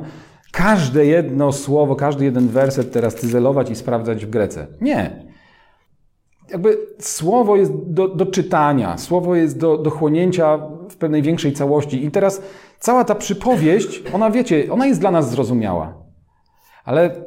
każde 0.52 1.06
jedno 1.06 1.52
słowo, 1.52 1.96
każdy 1.96 2.24
jeden 2.24 2.48
werset 2.48 2.92
teraz 2.92 3.14
cyzelować 3.14 3.70
i 3.70 3.76
sprawdzać 3.76 4.26
w 4.26 4.30
Grece. 4.30 4.66
Nie 4.80 5.29
jakby 6.50 6.78
słowo 6.98 7.56
jest 7.56 7.72
do, 7.86 8.08
do 8.08 8.26
czytania, 8.26 8.98
słowo 8.98 9.34
jest 9.34 9.58
do, 9.58 9.78
do 9.78 9.90
chłonięcia 9.90 10.58
w 10.90 10.96
pewnej 10.96 11.22
większej 11.22 11.52
całości. 11.52 12.04
I 12.04 12.10
teraz 12.10 12.42
cała 12.78 13.04
ta 13.04 13.14
przypowieść, 13.14 14.02
ona 14.12 14.30
wiecie, 14.30 14.72
ona 14.72 14.86
jest 14.86 15.00
dla 15.00 15.10
nas 15.10 15.30
zrozumiała. 15.30 15.94
Ale 16.84 17.24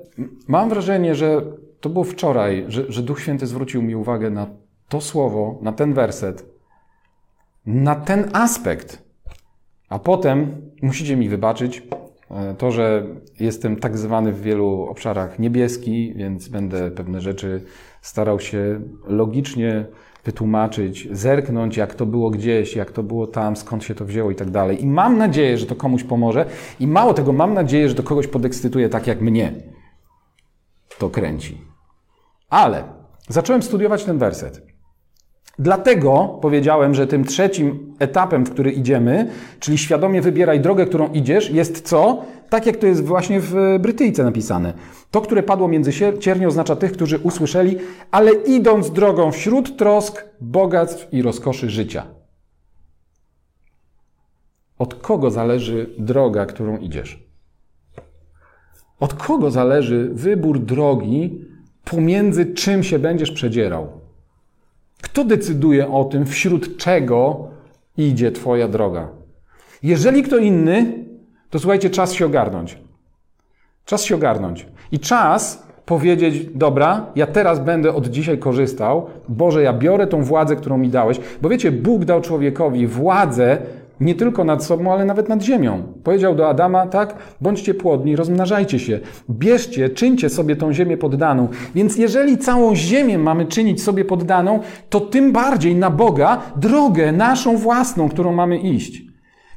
mam 0.48 0.70
wrażenie, 0.70 1.15
że 1.15 1.42
to 1.80 1.89
było 1.89 2.06
wczoraj, 2.06 2.65
że, 2.68 2.92
że 2.92 3.01
Duch 3.01 3.22
Święty 3.22 3.48
zwrócił 3.48 3.82
mi 3.82 3.96
uwagę 3.96 4.30
na 4.30 4.48
to 4.89 5.01
słowo, 5.01 5.60
na 5.62 5.72
ten 5.72 5.94
werset, 5.94 6.46
na 7.65 7.96
ten 7.96 8.30
aspekt. 8.34 9.03
A 9.89 10.00
potem, 10.00 10.62
musicie 10.82 11.15
mi 11.15 11.30
wybaczyć, 11.30 11.84
e, 12.32 12.56
to, 12.58 12.72
że 12.72 13.06
jestem 13.39 13.75
tak 13.75 13.98
zwany 13.98 14.32
w 14.34 14.42
wielu 14.42 14.82
obszarach 14.82 15.39
niebieski, 15.39 16.13
więc 16.15 16.48
będę 16.48 16.92
pewne 16.92 17.22
rzeczy 17.22 17.62
starał 18.03 18.39
się 18.39 18.81
logicznie 19.07 19.86
wytłumaczyć, 20.24 21.07
zerknąć, 21.12 21.77
jak 21.77 21.95
to 21.95 22.05
było 22.05 22.29
gdzieś, 22.29 22.75
jak 22.75 22.91
to 22.91 23.03
było 23.03 23.27
tam, 23.27 23.55
skąd 23.55 23.83
się 23.83 23.95
to 23.95 24.05
wzięło 24.05 24.31
i 24.31 24.36
tak 24.36 24.50
dalej. 24.50 24.83
I 24.83 24.88
mam 24.88 25.17
nadzieję, 25.17 25.57
że 25.57 25.65
to 25.65 25.75
komuś 25.75 26.03
pomoże. 26.03 26.45
I 26.79 26.88
mało 26.88 27.13
tego, 27.13 27.33
mam 27.33 27.53
nadzieję, 27.53 27.89
że 27.89 27.95
to 27.95 28.03
kogoś 28.03 28.27
podekscytuje 28.27 28.89
tak 28.89 29.07
jak 29.07 29.22
mnie. 29.22 29.53
To 30.98 31.10
kręci. 31.10 31.62
Ale 32.50 32.83
zacząłem 33.29 33.63
studiować 33.63 34.03
ten 34.03 34.17
werset. 34.17 34.73
Dlatego 35.60 36.39
powiedziałem, 36.41 36.93
że 36.93 37.07
tym 37.07 37.25
trzecim 37.25 37.95
etapem, 38.00 38.45
w 38.45 38.50
który 38.51 38.72
idziemy, 38.72 39.29
czyli 39.60 39.77
świadomie 39.77 40.22
wybieraj 40.22 40.60
drogę, 40.60 40.86
którą 40.86 41.12
idziesz, 41.12 41.50
jest 41.50 41.88
co? 41.88 42.25
Tak 42.50 42.65
jak 42.65 42.77
to 42.77 42.88
jest 42.88 43.05
właśnie 43.05 43.39
w 43.39 43.55
Brytyjce 43.79 44.24
napisane. 44.24 44.74
To, 45.12 45.22
które 45.22 45.43
padło 45.43 45.67
między 45.67 45.91
ciernie, 46.19 46.48
oznacza 46.48 46.75
tych, 46.75 46.91
którzy 46.91 47.19
usłyszeli, 47.19 47.77
ale 48.12 48.31
idąc 48.31 48.91
drogą 48.91 49.31
wśród 49.31 49.77
trosk, 49.77 50.25
bogactw 50.41 51.13
i 51.13 51.22
rozkoszy 51.22 51.69
życia. 51.69 52.05
Od 54.77 54.95
kogo 54.95 55.31
zależy 55.31 55.89
droga, 55.98 56.45
którą 56.45 56.77
idziesz? 56.77 57.27
Od 59.00 59.13
kogo 59.13 59.51
zależy 59.51 60.10
wybór 60.13 60.60
drogi, 60.60 61.45
pomiędzy 61.86 62.45
czym 62.45 62.83
się 62.83 63.00
będziesz 63.00 63.31
przedzierał? 63.31 64.02
Kto 65.03 65.24
decyduje 65.24 65.91
o 65.91 66.03
tym, 66.03 66.25
wśród 66.25 66.77
czego 66.77 67.48
idzie 67.98 68.31
Twoja 68.31 68.67
droga? 68.67 69.07
Jeżeli 69.83 70.24
kto 70.24 70.38
inny, 70.38 71.05
to 71.50 71.60
słuchajcie, 71.60 71.89
czas 71.89 72.13
się 72.13 72.25
ogarnąć. 72.25 72.77
Czas 73.86 74.03
się 74.03 74.15
ogarnąć. 74.15 74.67
I 74.91 75.00
czas 75.00 75.67
powiedzieć, 75.86 76.45
dobra, 76.55 77.05
ja 77.15 77.27
teraz 77.27 77.60
będę 77.60 77.93
od 77.93 78.07
dzisiaj 78.07 78.38
korzystał, 78.38 79.05
Boże, 79.29 79.63
ja 79.63 79.74
biorę 79.74 80.07
tą 80.07 80.24
władzę, 80.24 80.55
którą 80.55 80.77
mi 80.77 80.89
dałeś, 80.89 81.19
bo 81.41 81.50
wiecie, 81.50 81.72
Bóg 81.72 82.05
dał 82.05 82.22
człowiekowi 82.22 82.88
władzę 82.88 83.57
nie 84.00 84.15
tylko 84.15 84.43
nad 84.43 84.63
sobą, 84.63 84.93
ale 84.93 85.05
nawet 85.05 85.29
nad 85.29 85.41
ziemią. 85.41 85.83
Powiedział 86.03 86.35
do 86.35 86.50
Adama, 86.50 86.88
tak, 86.88 87.15
bądźcie 87.41 87.73
płodni, 87.73 88.15
rozmnażajcie 88.15 88.79
się, 88.79 89.00
bierzcie, 89.29 89.89
czyńcie 89.89 90.29
sobie 90.29 90.55
tą 90.55 90.73
ziemię 90.73 90.97
poddaną. 90.97 91.47
Więc 91.75 91.97
jeżeli 91.97 92.38
całą 92.38 92.75
ziemię 92.75 93.17
mamy 93.17 93.45
czynić 93.45 93.83
sobie 93.83 94.05
poddaną, 94.05 94.59
to 94.89 95.00
tym 95.00 95.31
bardziej 95.31 95.75
na 95.75 95.89
Boga 95.89 96.41
drogę 96.55 97.12
naszą 97.12 97.57
własną, 97.57 98.09
którą 98.09 98.33
mamy 98.33 98.57
iść. 98.57 99.01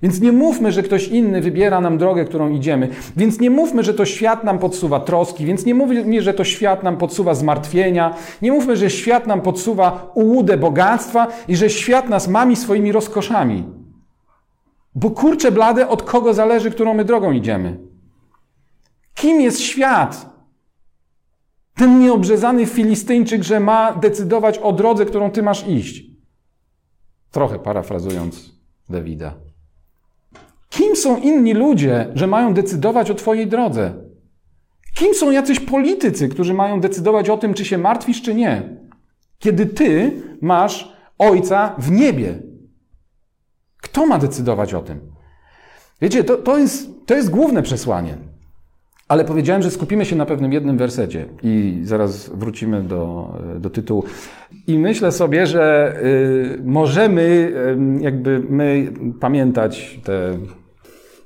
Więc 0.02 0.21
nie 0.21 0.33
mówmy, 0.33 0.73
że 0.73 0.83
ktoś 0.83 1.09
inny 1.09 1.40
wybiera 1.40 1.81
nam 1.81 1.99
drogę, 1.99 2.25
którą 2.25 2.50
idziemy. 2.50 2.88
Więc 3.16 3.40
nie 3.40 3.50
mówmy, 3.50 3.83
że 3.83 3.95
to 3.95 4.05
świat 4.05 4.45
nam 4.45 4.59
podsuwa 4.59 5.00
troski. 5.00 5.45
Więc 5.45 5.66
nie 5.66 5.75
mówmy, 5.75 6.23
że 6.23 6.35
to 6.35 6.45
świat 6.45 6.83
nam 6.83 6.97
podsuwa 6.97 7.35
zmartwienia. 7.35 8.14
Nie 8.43 8.52
mówmy, 8.52 8.76
że 8.76 8.90
świat 8.90 9.26
nam 9.26 9.40
podsuwa 9.40 10.11
ułudę 10.14 10.57
bogactwa 10.57 11.26
i 11.49 11.57
że 11.57 11.71
świat 11.71 12.09
nas 12.09 12.28
mami 12.28 12.57
swoimi 12.57 12.93
rozkoszami. 12.93 13.64
Bo 14.97 15.11
kurczę 15.11 15.53
blade, 15.53 15.88
od 15.88 16.03
kogo 16.03 16.35
zależy, 16.35 16.71
którą 16.71 16.95
my 16.95 17.05
drogą 17.05 17.33
idziemy. 17.33 17.79
Kim 19.15 19.41
jest 19.41 19.61
świat? 19.61 20.31
Ten 21.75 22.00
nieobrzezany 22.00 22.67
Filistyńczyk, 22.67 23.43
że 23.43 23.61
ma 23.61 23.93
decydować 23.93 24.59
o 24.59 24.73
drodze, 24.73 25.07
którą 25.07 25.31
ty 25.31 25.43
masz 25.43 25.69
iść. 25.69 26.03
Trochę 27.31 27.59
parafrazując 27.59 28.53
Dawida. 28.88 29.35
Kim 30.69 30.97
są 30.97 31.17
inni 31.17 31.55
ludzie, 31.55 32.11
że 32.15 32.26
mają 32.26 32.55
decydować 32.55 33.11
o 33.11 33.15
Twojej 33.15 33.47
drodze? 33.47 33.95
Kim 34.95 35.15
są 35.15 35.31
jacyś 35.31 35.61
politycy, 35.61 36.29
którzy 36.29 36.55
mają 36.55 36.81
decydować 36.81 37.31
o 37.31 37.38
tym, 37.38 37.55
czy 37.55 37.65
się 37.65 37.79
martwisz, 37.79 38.23
czy 38.23 38.35
nie? 38.35 38.76
Kiedy 39.38 39.67
Ty 39.67 40.23
masz 40.41 40.97
Ojca 41.19 41.75
w 41.79 41.91
niebie, 41.91 42.43
kto 43.87 44.07
ma 44.07 44.19
decydować 44.19 44.75
o 44.75 44.83
tym? 44.83 45.00
Wiecie, 46.00 46.25
to, 46.25 46.37
to, 46.37 46.59
jest, 46.59 46.90
to 47.07 47.14
jest 47.14 47.31
główne 47.31 47.62
przesłanie. 47.62 48.16
Ale 49.09 49.25
powiedziałem, 49.25 49.62
że 49.62 49.71
skupimy 49.71 50.05
się 50.05 50.16
na 50.16 50.26
pewnym 50.26 50.52
jednym 50.52 50.78
wersecie 50.78 51.26
i 51.43 51.81
zaraz 51.85 52.28
wrócimy 52.28 52.83
do, 52.83 53.33
do 53.59 53.71
tytułu. 53.71 54.05
I 54.66 54.78
myślę 54.78 55.12
sobie, 55.12 55.47
że 55.47 55.97
y, 56.05 56.61
możemy 56.64 57.23
y, 58.00 58.02
jakby 58.02 58.43
my 58.49 58.93
pamiętać 59.21 60.00
tę 60.05 60.38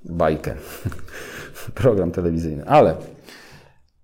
bajkę, 0.04 0.54
program 1.74 2.10
telewizyjny. 2.10 2.66
Ale 2.66 2.96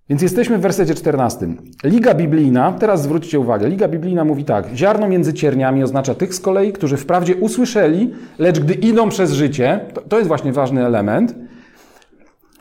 więc 0.09 0.21
jesteśmy 0.21 0.57
w 0.57 0.61
wersecie 0.61 0.95
14. 0.95 1.47
Liga 1.83 2.13
biblijna, 2.13 2.71
teraz 2.71 3.01
zwróćcie 3.01 3.39
uwagę, 3.39 3.69
Liga 3.69 3.87
biblijna 3.87 4.25
mówi 4.25 4.45
tak: 4.45 4.67
ziarno 4.75 5.07
między 5.07 5.33
cierniami 5.33 5.83
oznacza 5.83 6.15
tych 6.15 6.33
z 6.33 6.39
kolei, 6.39 6.73
którzy 6.73 6.97
wprawdzie 6.97 7.35
usłyszeli, 7.35 8.13
lecz 8.39 8.59
gdy 8.59 8.73
idą 8.73 9.09
przez 9.09 9.31
życie, 9.31 9.85
to, 9.93 10.01
to 10.01 10.17
jest 10.17 10.27
właśnie 10.27 10.53
ważny 10.53 10.85
element, 10.85 11.35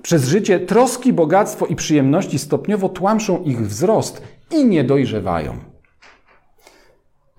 przez 0.02 0.28
życie 0.28 0.60
troski, 0.60 1.12
bogactwo 1.12 1.66
i 1.66 1.76
przyjemności 1.76 2.38
stopniowo 2.38 2.88
tłamszą 2.88 3.42
ich 3.42 3.66
wzrost 3.66 4.22
i 4.56 4.64
nie 4.64 4.84
dojrzewają. 4.84 5.52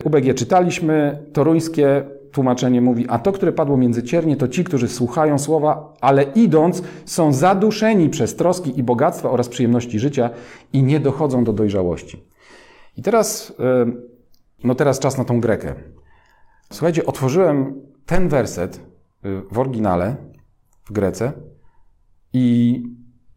UBG 0.04 0.34
czytaliśmy, 0.36 1.24
toruńskie 1.34 2.04
tłumaczenie 2.32 2.82
mówi, 2.82 3.06
a 3.10 3.20
to, 3.20 3.32
które 3.32 3.54
padło 3.54 3.78
między 3.78 4.04
ciernie, 4.04 4.38
to 4.38 4.48
ci, 4.48 4.64
którzy 4.64 4.88
słuchają 4.88 5.40
słowa, 5.40 5.94
ale 6.02 6.24
idąc, 6.24 6.84
są 7.06 7.34
zaduszeni 7.34 8.10
przez 8.10 8.36
troski 8.36 8.80
i 8.80 8.84
bogactwa 8.84 9.30
oraz 9.30 9.50
przyjemności 9.50 10.00
życia 10.00 10.30
i 10.74 10.84
nie 10.84 11.00
dochodzą 11.00 11.44
do 11.44 11.54
dojrzałości. 11.54 12.24
I 12.98 13.02
teraz, 13.02 13.54
e, 13.60 13.92
no 14.64 14.76
teraz 14.76 15.00
czas 15.00 15.18
na 15.18 15.24
tą 15.24 15.42
Grekę. 15.42 15.74
Słuchajcie, 16.74 17.06
otworzyłem 17.06 17.82
ten 18.06 18.30
werset 18.30 18.78
e, 18.78 19.42
w 19.52 19.60
oryginale, 19.60 20.16
w 20.86 20.92
Grece 20.92 21.32
i 22.34 22.84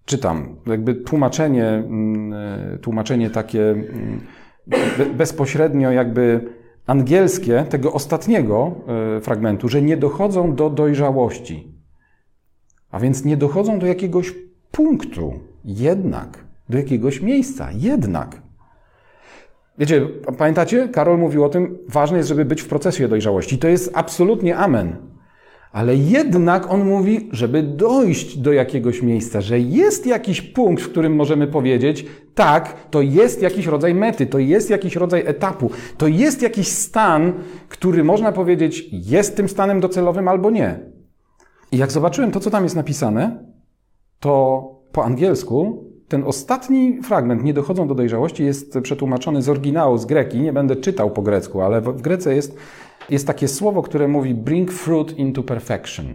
czytam. 0.04 0.56
Jakby 0.66 0.94
tłumaczenie, 0.94 1.66
mm, 1.66 2.32
e, 2.32 2.78
tłumaczenie 2.78 3.30
takie 3.30 3.70
mm, 3.70 4.20
bezpośrednio 5.16 5.90
jakby 5.90 6.54
angielskie 6.86 7.64
tego 7.70 7.92
ostatniego 7.92 8.72
e, 9.16 9.20
fragmentu, 9.20 9.68
że 9.68 9.82
nie 9.82 9.96
dochodzą 9.96 10.54
do 10.54 10.70
dojrzałości. 10.70 11.74
A 12.90 13.00
więc 13.00 13.24
nie 13.24 13.36
dochodzą 13.36 13.78
do 13.78 13.86
jakiegoś 13.86 14.34
punktu, 14.70 15.40
jednak, 15.64 16.44
do 16.68 16.78
jakiegoś 16.78 17.20
miejsca, 17.20 17.68
jednak. 17.72 18.42
Wiecie, 19.78 20.06
pamiętacie? 20.38 20.88
Karol 20.88 21.18
mówił 21.18 21.44
o 21.44 21.48
tym, 21.48 21.78
ważne 21.88 22.16
jest, 22.16 22.28
żeby 22.28 22.44
być 22.44 22.62
w 22.62 22.68
procesie 22.68 23.08
dojrzałości. 23.08 23.58
To 23.58 23.68
jest 23.68 23.90
absolutnie 23.94 24.56
amen. 24.56 24.96
Ale 25.72 25.96
jednak 25.96 26.70
on 26.70 26.84
mówi, 26.84 27.28
żeby 27.32 27.62
dojść 27.62 28.38
do 28.38 28.52
jakiegoś 28.52 29.02
miejsca, 29.02 29.40
że 29.40 29.58
jest 29.60 30.06
jakiś 30.06 30.42
punkt, 30.42 30.82
w 30.82 30.90
którym 30.90 31.14
możemy 31.14 31.46
powiedzieć, 31.46 32.06
tak, 32.34 32.74
to 32.90 33.02
jest 33.02 33.42
jakiś 33.42 33.66
rodzaj 33.66 33.94
mety, 33.94 34.26
to 34.26 34.38
jest 34.38 34.70
jakiś 34.70 34.96
rodzaj 34.96 35.22
etapu, 35.26 35.70
to 35.96 36.06
jest 36.06 36.42
jakiś 36.42 36.68
stan, 36.68 37.32
który 37.68 38.04
można 38.04 38.32
powiedzieć, 38.32 38.88
jest 38.92 39.36
tym 39.36 39.48
stanem 39.48 39.80
docelowym 39.80 40.28
albo 40.28 40.50
nie. 40.50 40.78
I 41.72 41.76
jak 41.76 41.92
zobaczyłem 41.92 42.30
to, 42.30 42.40
co 42.40 42.50
tam 42.50 42.64
jest 42.64 42.76
napisane, 42.76 43.44
to 44.20 44.62
po 44.92 45.04
angielsku 45.04 45.89
ten 46.10 46.24
ostatni 46.24 47.02
fragment, 47.02 47.44
nie 47.44 47.54
dochodzą 47.54 47.88
do 47.88 47.94
dojrzałości, 47.94 48.44
jest 48.44 48.78
przetłumaczony 48.82 49.42
z 49.42 49.48
oryginału, 49.48 49.98
z 49.98 50.06
greki. 50.06 50.40
Nie 50.40 50.52
będę 50.52 50.76
czytał 50.76 51.10
po 51.10 51.22
grecku, 51.22 51.60
ale 51.60 51.80
w 51.80 52.02
Grece 52.02 52.34
jest 52.34 52.56
jest 53.10 53.26
takie 53.26 53.48
słowo, 53.48 53.82
które 53.82 54.08
mówi 54.08 54.34
bring 54.34 54.72
fruit 54.72 55.18
into 55.18 55.42
perfection. 55.42 56.14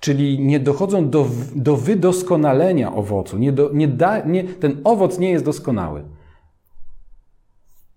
Czyli 0.00 0.40
nie 0.40 0.60
dochodzą 0.60 1.10
do, 1.10 1.26
do 1.56 1.76
wydoskonalenia 1.76 2.94
owocu. 2.94 3.38
Nie 3.38 3.52
do, 3.52 3.70
nie 3.72 3.88
da, 3.88 4.18
nie, 4.18 4.44
ten 4.44 4.80
owoc 4.84 5.18
nie 5.18 5.30
jest 5.30 5.44
doskonały. 5.44 6.04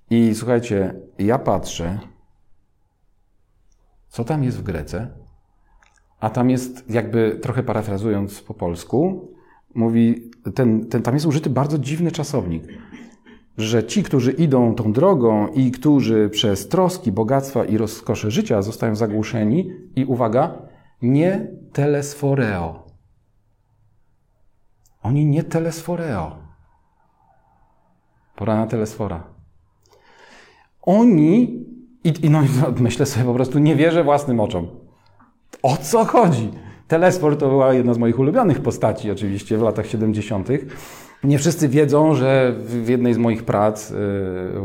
I 0.09 0.35
słuchajcie, 0.35 0.93
ja 1.19 1.39
patrzę, 1.39 1.99
co 4.09 4.23
tam 4.23 4.43
jest 4.43 4.57
w 4.57 4.63
Grece, 4.63 5.07
a 6.19 6.29
tam 6.29 6.49
jest, 6.49 6.89
jakby 6.89 7.39
trochę 7.41 7.63
parafrazując 7.63 8.41
po 8.41 8.53
polsku, 8.53 9.31
mówi, 9.77 10.31
ten, 10.55 10.85
ten, 10.85 11.01
tam 11.01 11.13
jest 11.13 11.25
użyty 11.25 11.49
bardzo 11.49 11.79
dziwny 11.79 12.11
czasownik 12.11 12.63
że 13.57 13.83
ci, 13.83 14.03
którzy 14.03 14.31
idą 14.31 14.75
tą 14.75 14.93
drogą 14.93 15.47
i 15.47 15.71
którzy 15.71 16.29
przez 16.29 16.67
troski, 16.67 17.11
bogactwa 17.11 17.65
i 17.65 17.77
rozkosze 17.77 18.31
życia 18.31 18.61
zostają 18.61 18.95
zagłuszeni 18.95 19.71
i 19.95 20.05
uwaga, 20.05 20.61
nie 21.01 21.47
telesforeo. 21.73 22.87
Oni 25.03 25.25
nie 25.25 25.43
telesforeo. 25.43 26.37
Pora 28.35 28.55
na 28.55 28.67
telesfora. 28.67 29.23
Oni, 30.81 31.65
i, 32.03 32.25
i 32.25 32.29
no, 32.29 32.43
myślę 32.79 33.05
sobie 33.05 33.25
po 33.25 33.33
prostu, 33.33 33.59
nie 33.59 33.75
wierzę 33.75 34.03
własnym 34.03 34.39
oczom. 34.39 34.67
O 35.63 35.77
co 35.77 36.05
chodzi? 36.05 36.51
Telesfor 36.87 37.37
to 37.37 37.49
była 37.49 37.73
jedna 37.73 37.93
z 37.93 37.97
moich 37.97 38.19
ulubionych 38.19 38.59
postaci, 38.61 39.11
oczywiście, 39.11 39.57
w 39.57 39.61
latach 39.61 39.87
70. 39.87 40.47
Nie 41.23 41.39
wszyscy 41.39 41.69
wiedzą, 41.69 42.15
że 42.15 42.55
w 42.59 42.89
jednej 42.89 43.13
z 43.13 43.17
moich 43.17 43.43
prac 43.43 43.91
y, 43.91 43.93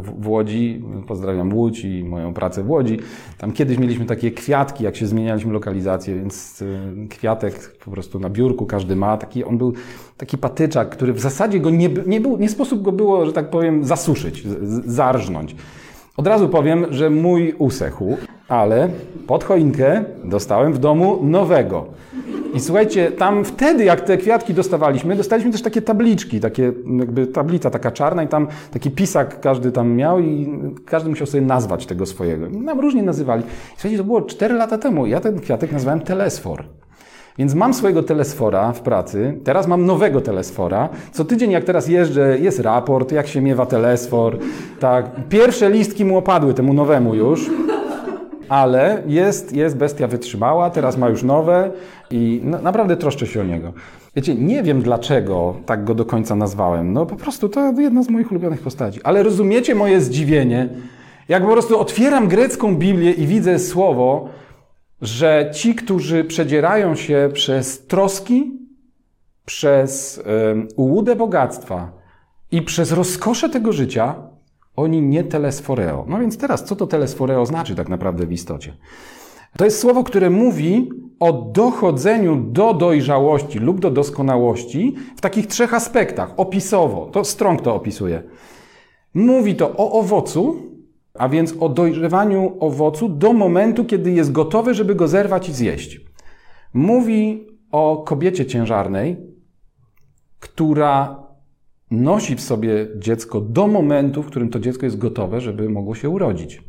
w 0.02 0.28
Łodzi, 0.28 0.84
pozdrawiam 1.06 1.54
Łódź 1.54 1.84
i 1.84 2.04
moją 2.04 2.34
pracę 2.34 2.62
w 2.62 2.70
Łodzi, 2.70 2.98
tam 3.38 3.52
kiedyś 3.52 3.78
mieliśmy 3.78 4.04
takie 4.04 4.30
kwiatki, 4.30 4.84
jak 4.84 4.96
się 4.96 5.06
zmienialiśmy 5.06 5.52
lokalizację, 5.52 6.14
więc 6.14 6.62
y, 6.62 7.08
kwiatek 7.10 7.76
po 7.84 7.90
prostu 7.90 8.18
na 8.18 8.30
biurku 8.30 8.66
każdy 8.66 8.96
ma. 8.96 9.16
Taki, 9.16 9.44
on 9.44 9.58
był 9.58 9.72
taki 10.16 10.38
patyczak, 10.38 10.90
który 10.90 11.12
w 11.12 11.20
zasadzie 11.20 11.60
go 11.60 11.70
nie, 11.70 11.88
nie, 12.06 12.20
był, 12.20 12.38
nie 12.38 12.48
sposób 12.48 12.82
go 12.82 12.92
było, 12.92 13.26
że 13.26 13.32
tak 13.32 13.50
powiem, 13.50 13.84
zasuszyć, 13.84 14.44
zarżnąć. 14.86 15.56
Od 16.16 16.26
razu 16.26 16.48
powiem, 16.48 16.86
że 16.90 17.10
mój 17.10 17.54
usechł, 17.58 18.16
ale 18.52 18.88
pod 19.26 19.44
choinkę 19.44 20.04
dostałem 20.24 20.72
w 20.72 20.78
domu 20.78 21.18
nowego. 21.22 21.84
I 22.54 22.60
słuchajcie, 22.60 23.12
tam 23.12 23.44
wtedy, 23.44 23.84
jak 23.84 24.00
te 24.00 24.16
kwiatki 24.16 24.54
dostawaliśmy, 24.54 25.16
dostaliśmy 25.16 25.52
też 25.52 25.62
takie 25.62 25.82
tabliczki, 25.82 26.40
takie 26.40 26.72
jakby 26.98 27.26
tablica 27.26 27.70
taka 27.70 27.90
czarna 27.90 28.22
i 28.22 28.28
tam 28.28 28.46
taki 28.72 28.90
pisak 28.90 29.40
każdy 29.40 29.72
tam 29.72 29.92
miał 29.92 30.20
i 30.20 30.60
każdy 30.84 31.10
musiał 31.10 31.26
sobie 31.26 31.46
nazwać 31.46 31.86
tego 31.86 32.06
swojego. 32.06 32.46
I 32.46 32.56
nam 32.56 32.80
różnie 32.80 33.02
nazywali. 33.02 33.42
I 33.42 33.72
słuchajcie, 33.72 33.98
to 33.98 34.04
było 34.04 34.22
4 34.22 34.54
lata 34.54 34.78
temu. 34.78 35.06
Ja 35.06 35.20
ten 35.20 35.40
kwiatek 35.40 35.72
nazwałem 35.72 36.00
telesfor. 36.00 36.64
Więc 37.38 37.54
mam 37.54 37.74
swojego 37.74 38.02
telesfora 38.02 38.72
w 38.72 38.80
pracy, 38.80 39.38
teraz 39.44 39.66
mam 39.66 39.86
nowego 39.86 40.20
telesfora. 40.20 40.88
Co 41.12 41.24
tydzień, 41.24 41.50
jak 41.50 41.64
teraz 41.64 41.88
jeżdżę, 41.88 42.38
jest 42.38 42.60
raport, 42.60 43.12
jak 43.12 43.28
się 43.28 43.40
miewa 43.40 43.66
telesfor. 43.66 44.38
Tak, 44.80 45.06
pierwsze 45.28 45.70
listki 45.70 46.04
mu 46.04 46.16
opadły, 46.16 46.54
temu 46.54 46.74
nowemu 46.74 47.14
już. 47.14 47.50
Ale 48.48 49.02
jest, 49.06 49.56
jest 49.56 49.76
bestia 49.76 50.06
wytrzymała, 50.06 50.70
teraz 50.70 50.96
ma 50.96 51.08
już 51.08 51.22
nowe 51.22 51.70
i 52.10 52.40
naprawdę 52.44 52.96
troszczę 52.96 53.26
się 53.26 53.40
o 53.40 53.44
niego. 53.44 53.72
Wiecie, 54.16 54.34
nie 54.34 54.62
wiem 54.62 54.82
dlaczego 54.82 55.56
tak 55.66 55.84
go 55.84 55.94
do 55.94 56.04
końca 56.04 56.36
nazwałem. 56.36 56.92
No 56.92 57.06
po 57.06 57.16
prostu 57.16 57.48
to 57.48 57.72
jedna 57.80 58.02
z 58.02 58.10
moich 58.10 58.30
ulubionych 58.30 58.60
postaci. 58.60 59.00
Ale 59.04 59.22
rozumiecie 59.22 59.74
moje 59.74 60.00
zdziwienie, 60.00 60.68
jak 61.28 61.42
po 61.42 61.52
prostu 61.52 61.80
otwieram 61.80 62.28
grecką 62.28 62.76
Biblię 62.76 63.10
i 63.12 63.26
widzę 63.26 63.58
słowo, 63.58 64.28
że 65.02 65.50
ci, 65.54 65.74
którzy 65.74 66.24
przedzierają 66.24 66.94
się 66.94 67.30
przez 67.32 67.86
troski, 67.86 68.58
przez 69.44 70.22
um, 70.26 70.68
ułudę 70.76 71.16
bogactwa 71.16 71.92
i 72.50 72.62
przez 72.62 72.92
rozkosze 72.92 73.48
tego 73.48 73.72
życia, 73.72 74.14
oni 74.76 75.02
nie 75.02 75.24
telesforeo. 75.24 76.04
No 76.08 76.18
więc 76.18 76.38
teraz, 76.38 76.64
co 76.64 76.76
to 76.76 76.86
telesforeo 76.86 77.46
znaczy 77.46 77.74
tak 77.74 77.88
naprawdę 77.88 78.26
w 78.26 78.32
istocie? 78.32 78.76
To 79.56 79.64
jest 79.64 79.78
słowo, 79.78 80.04
które 80.04 80.30
mówi 80.30 80.90
o 81.20 81.32
dochodzeniu 81.32 82.36
do 82.36 82.74
dojrzałości 82.74 83.58
lub 83.58 83.80
do 83.80 83.90
doskonałości 83.90 84.96
w 85.16 85.20
takich 85.20 85.46
trzech 85.46 85.74
aspektach. 85.74 86.34
Opisowo, 86.36 87.06
to 87.06 87.24
Strong 87.24 87.62
to 87.62 87.74
opisuje. 87.74 88.22
Mówi 89.14 89.54
to 89.54 89.76
o 89.76 89.92
owocu, 89.92 90.56
a 91.14 91.28
więc 91.28 91.54
o 91.60 91.68
dojrzewaniu 91.68 92.56
owocu 92.60 93.08
do 93.08 93.32
momentu, 93.32 93.84
kiedy 93.84 94.10
jest 94.10 94.32
gotowy, 94.32 94.74
żeby 94.74 94.94
go 94.94 95.08
zerwać 95.08 95.48
i 95.48 95.52
zjeść. 95.52 96.00
Mówi 96.74 97.46
o 97.72 98.02
kobiecie 98.06 98.46
ciężarnej, 98.46 99.16
która 100.40 101.21
nosi 101.92 102.36
w 102.36 102.40
sobie 102.40 102.88
dziecko 102.96 103.40
do 103.40 103.66
momentu, 103.66 104.22
w 104.22 104.26
którym 104.26 104.48
to 104.48 104.60
dziecko 104.60 104.86
jest 104.86 104.98
gotowe, 104.98 105.40
żeby 105.40 105.68
mogło 105.68 105.94
się 105.94 106.08
urodzić. 106.08 106.62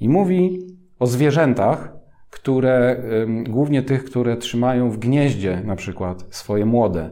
I 0.00 0.08
mówi 0.08 0.58
o 0.98 1.06
zwierzętach, 1.06 1.92
które, 2.30 3.02
głównie 3.48 3.82
tych, 3.82 4.04
które 4.04 4.36
trzymają 4.36 4.90
w 4.90 4.98
gnieździe 4.98 5.62
na 5.64 5.76
przykład 5.76 6.24
swoje 6.30 6.66
młode. 6.66 7.10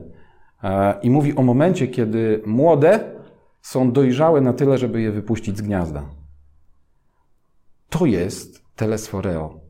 E, 0.63 0.95
I 1.03 1.11
mówi 1.11 1.37
o 1.37 1.43
momencie, 1.43 1.89
kiedy 1.89 2.43
młode 2.47 3.01
są 3.63 3.93
dojrzałe 3.93 4.41
na 4.41 4.53
tyle, 4.53 4.79
żeby 4.79 5.01
je 5.01 5.11
wypuścić 5.11 5.59
z 5.59 5.63
gniazda. 5.63 6.11
To 7.89 8.07
jest 8.07 8.65
telesforeo. 8.77 9.61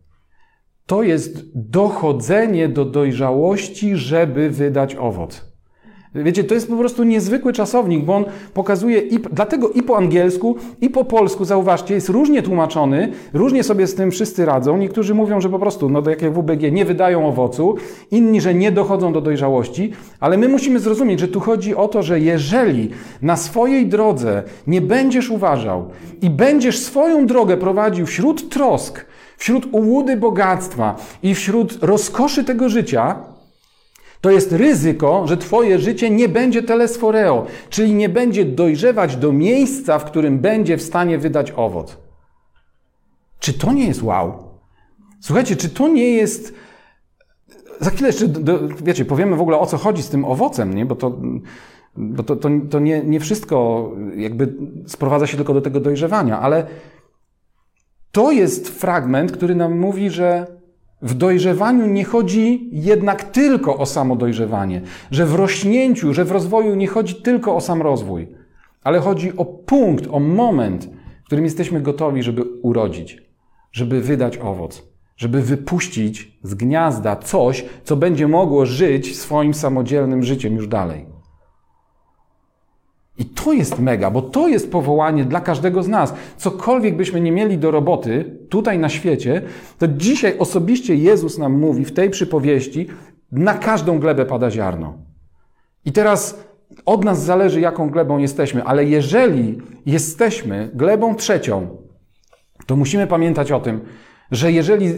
To 0.87 1.03
jest 1.03 1.59
dochodzenie 1.71 2.69
do 2.69 2.85
dojrzałości, 2.85 3.97
żeby 3.97 4.51
wydać 4.51 4.95
owoc. 4.95 5.48
Wiecie, 6.15 6.45
to 6.45 6.55
jest 6.55 6.69
po 6.69 6.77
prostu 6.77 7.05
niezwykły 7.05 7.53
czasownik, 7.53 8.05
bo 8.05 8.17
on 8.17 8.25
pokazuje, 8.55 9.01
i, 9.01 9.19
dlatego 9.33 9.71
i 9.71 9.83
po 9.83 9.97
angielsku, 9.97 10.57
i 10.81 10.91
po 10.91 11.05
polsku, 11.05 11.45
zauważcie, 11.45 11.95
jest 11.95 12.09
różnie 12.09 12.43
tłumaczony, 12.43 13.13
różnie 13.33 13.63
sobie 13.63 13.87
z 13.87 13.95
tym 13.95 14.11
wszyscy 14.11 14.45
radzą. 14.45 14.77
Niektórzy 14.77 15.15
mówią, 15.15 15.41
że 15.41 15.49
po 15.49 15.59
prostu, 15.59 15.89
no 15.89 16.03
tak 16.03 16.23
jak 16.23 16.33
WBG, 16.33 16.73
nie 16.73 16.85
wydają 16.85 17.29
owocu, 17.29 17.75
inni, 18.11 18.41
że 18.41 18.55
nie 18.55 18.73
dochodzą 18.73 19.13
do 19.13 19.21
dojrzałości, 19.21 19.93
ale 20.21 20.37
my 20.37 20.49
musimy 20.49 20.81
zrozumieć, 20.81 21.21
że 21.21 21.29
tu 21.29 21.41
chodzi 21.41 21.75
o 21.75 21.89
to, 21.89 22.03
że 22.03 22.21
jeżeli 22.21 22.91
na 23.23 23.37
swojej 23.37 23.87
drodze 23.87 24.43
nie 24.67 24.81
będziesz 24.81 25.31
uważał 25.31 25.89
i 26.23 26.31
będziesz 26.31 26.79
swoją 26.79 27.27
drogę 27.27 27.57
prowadził 27.57 28.07
wśród 28.07 28.49
trosk, 28.49 29.07
wśród 29.37 29.67
ułudy 29.73 30.17
bogactwa 30.17 30.97
i 31.23 31.35
wśród 31.35 31.79
rozkoszy 31.83 32.45
tego 32.45 32.69
życia, 32.69 33.17
to 34.21 34.31
jest 34.31 34.53
ryzyko, 34.53 35.27
że 35.27 35.37
Twoje 35.37 35.79
życie 35.79 36.11
nie 36.11 36.29
będzie 36.29 36.63
telesforeo, 36.63 37.47
czyli 37.71 37.95
nie 37.95 38.09
będzie 38.09 38.45
dojrzewać 38.45 39.17
do 39.17 39.33
miejsca, 39.33 39.99
w 39.99 40.05
którym 40.05 40.39
będzie 40.39 40.77
w 40.77 40.83
stanie 40.83 41.19
wydać 41.19 41.53
owoc. 41.57 41.97
Czy 43.39 43.53
to 43.53 43.73
nie 43.73 43.87
jest 43.87 44.03
wow? 44.03 44.49
Słuchajcie, 45.21 45.57
czy 45.57 45.69
to 45.69 45.89
nie 45.89 46.11
jest. 46.11 46.55
Za 47.81 47.91
chwilę 47.91 48.09
jeszcze, 48.09 48.27
wiecie, 48.83 49.05
powiemy 49.05 49.37
w 49.37 49.41
ogóle 49.41 49.59
o 49.59 49.67
co 49.67 49.77
chodzi 49.77 50.03
z 50.03 50.09
tym 50.09 50.25
owocem, 50.25 50.75
nie? 50.75 50.87
bo 50.87 50.95
to, 50.95 51.21
bo 51.97 52.23
to, 52.23 52.37
to, 52.37 52.49
to 52.71 52.79
nie, 52.79 53.03
nie 53.05 53.21
wszystko 53.21 53.91
jakby 54.17 54.55
sprowadza 54.87 55.27
się 55.27 55.37
tylko 55.37 55.55
do 55.55 55.61
tego 55.61 55.81
dojrzewania, 55.81 56.41
ale 56.41 56.67
to 58.13 58.33
jest 58.33 58.69
fragment, 58.69 59.33
który 59.33 59.55
nam 59.55 59.79
mówi, 59.79 60.11
że 60.11 60.58
w 61.03 61.15
dojrzewaniu 61.15 61.87
nie 61.87 62.05
chodzi 62.05 62.69
jednak 62.73 63.25
tylko 63.25 63.77
o 63.77 63.87
samo 63.87 64.17
dojrzewanie, 64.17 64.81
że 65.11 65.27
w 65.27 65.35
rośnięciu, 65.35 66.15
że 66.15 66.25
w 66.25 66.33
rozwoju 66.33 66.75
nie 66.75 66.87
chodzi 66.87 67.15
tylko 67.15 67.57
o 67.57 67.61
sam 67.61 67.83
rozwój, 67.83 68.29
ale 68.85 69.01
chodzi 69.01 69.37
o 69.37 69.45
punkt, 69.45 70.07
o 70.11 70.21
moment, 70.21 70.89
w 71.23 71.27
którym 71.27 71.45
jesteśmy 71.45 71.81
gotowi, 71.81 72.23
żeby 72.23 72.43
urodzić, 72.63 73.23
żeby 73.73 74.01
wydać 74.01 74.39
owoc, 74.39 74.83
żeby 75.17 75.43
wypuścić 75.43 76.39
z 76.43 76.55
gniazda 76.55 77.17
coś, 77.17 77.65
co 77.85 77.97
będzie 77.97 78.29
mogło 78.29 78.67
żyć 78.67 79.17
swoim 79.17 79.55
samodzielnym 79.55 80.23
życiem 80.23 80.55
już 80.57 80.69
dalej. 80.69 81.18
I 83.19 83.25
to 83.25 83.53
jest 83.53 83.79
mega, 83.79 84.11
bo 84.11 84.23
to 84.23 84.49
jest 84.49 84.73
powołanie 84.73 85.25
dla 85.25 85.41
każdego 85.41 85.83
z 85.83 85.89
nas. 85.89 86.15
Cokolwiek 86.37 86.97
byśmy 86.97 87.21
nie 87.21 87.33
mieli 87.33 87.59
do 87.59 87.71
roboty 87.71 88.37
tutaj 88.49 88.79
na 88.79 88.89
świecie, 88.89 89.43
to 89.79 89.89
dzisiaj 89.89 90.39
osobiście 90.39 90.95
Jezus 90.95 91.39
nam 91.39 91.53
mówi 91.53 91.85
w 91.85 91.93
tej 91.93 92.11
przypowieści, 92.11 92.87
na 93.33 93.55
każdą 93.55 93.99
glebę 93.99 94.27
pada 94.27 94.51
ziarno. 94.51 94.95
I 95.85 95.93
teraz 95.93 96.45
od 96.87 97.05
nas 97.05 97.25
zależy, 97.25 97.61
jaką 97.61 97.91
glebą 97.91 98.19
jesteśmy, 98.19 98.65
ale 98.65 98.85
jeżeli 98.85 99.59
jesteśmy 99.87 100.71
glebą 100.75 101.15
trzecią, 101.15 101.69
to 102.67 102.77
musimy 102.77 103.07
pamiętać 103.07 103.53
o 103.53 103.61
tym, 103.61 103.81
że 104.31 104.53
jeżeli, 104.53 104.89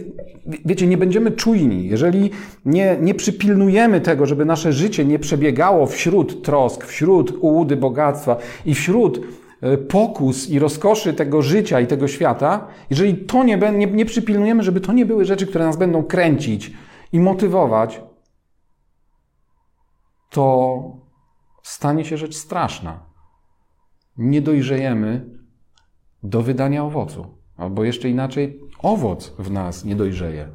wiecie, 0.65 0.87
nie 0.87 0.97
będziemy 0.97 1.31
czujni, 1.31 1.87
jeżeli 1.87 2.31
nie, 2.65 2.97
nie 3.01 3.15
przypilnujemy 3.15 4.01
tego, 4.01 4.25
żeby 4.25 4.45
nasze 4.45 4.73
życie 4.73 5.05
nie 5.05 5.19
przebiegało 5.19 5.85
wśród 5.85 6.43
trosk, 6.43 6.85
wśród 6.85 7.31
ułudy 7.41 7.75
bogactwa 7.75 8.37
i 8.65 8.75
wśród 8.75 9.21
e, 9.61 9.77
pokus 9.77 10.49
i 10.49 10.59
rozkoszy 10.59 11.13
tego 11.13 11.41
życia 11.41 11.79
i 11.79 11.87
tego 11.87 12.07
świata, 12.07 12.67
jeżeli 12.89 13.17
to 13.17 13.43
nie, 13.43 13.57
nie, 13.57 13.87
nie 13.87 14.05
przypilnujemy, 14.05 14.63
żeby 14.63 14.81
to 14.81 14.93
nie 14.93 15.05
były 15.05 15.25
rzeczy, 15.25 15.47
które 15.47 15.65
nas 15.65 15.77
będą 15.77 16.03
kręcić 16.03 16.71
i 17.11 17.19
motywować, 17.19 18.01
to 20.29 20.83
stanie 21.63 22.05
się 22.05 22.17
rzecz 22.17 22.35
straszna. 22.35 22.99
Nie 24.17 24.41
dojrzejemy 24.41 25.25
do 26.23 26.41
wydania 26.41 26.83
owocu. 26.83 27.40
Albo 27.61 27.83
jeszcze 27.83 28.09
inaczej, 28.09 28.59
owoc 28.79 29.33
w 29.39 29.51
nas 29.51 29.85
nie 29.85 29.95
dojrzeje. 29.95 30.47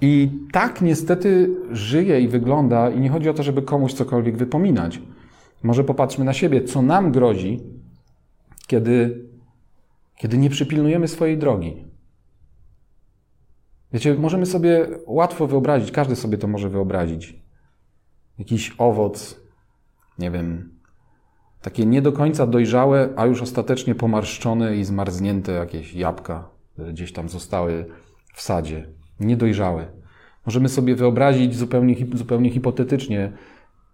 I 0.00 0.30
tak 0.52 0.82
niestety 0.82 1.56
żyje 1.70 2.20
i 2.20 2.28
wygląda, 2.28 2.90
i 2.90 3.00
nie 3.00 3.10
chodzi 3.10 3.28
o 3.28 3.34
to, 3.34 3.42
żeby 3.42 3.62
komuś 3.62 3.92
cokolwiek 3.92 4.36
wypominać. 4.36 5.00
Może 5.62 5.84
popatrzmy 5.84 6.24
na 6.24 6.32
siebie, 6.32 6.64
co 6.64 6.82
nam 6.82 7.12
grozi, 7.12 7.60
kiedy, 8.66 9.24
kiedy 10.16 10.38
nie 10.38 10.50
przypilnujemy 10.50 11.08
swojej 11.08 11.38
drogi. 11.38 11.84
Wiecie, 13.92 14.14
możemy 14.14 14.46
sobie 14.46 14.86
łatwo 15.06 15.46
wyobrazić, 15.46 15.90
każdy 15.90 16.16
sobie 16.16 16.38
to 16.38 16.48
może 16.48 16.68
wyobrazić. 16.68 17.42
Jakiś 18.38 18.74
owoc, 18.78 19.40
nie 20.18 20.30
wiem, 20.30 20.73
takie 21.64 21.86
nie 21.86 22.02
do 22.02 22.12
końca 22.12 22.46
dojrzałe, 22.46 23.08
a 23.16 23.26
już 23.26 23.42
ostatecznie 23.42 23.94
pomarszczone 23.94 24.76
i 24.76 24.84
zmarznięte 24.84 25.52
jakieś 25.52 25.94
jabłka, 25.94 26.48
które 26.72 26.92
gdzieś 26.92 27.12
tam 27.12 27.28
zostały 27.28 27.86
w 28.34 28.42
sadzie. 28.42 28.86
Niedojrzałe. 29.20 29.86
Możemy 30.46 30.68
sobie 30.68 30.94
wyobrazić 30.94 31.56
zupełnie, 31.56 31.96
zupełnie 32.14 32.50
hipotetycznie 32.50 33.32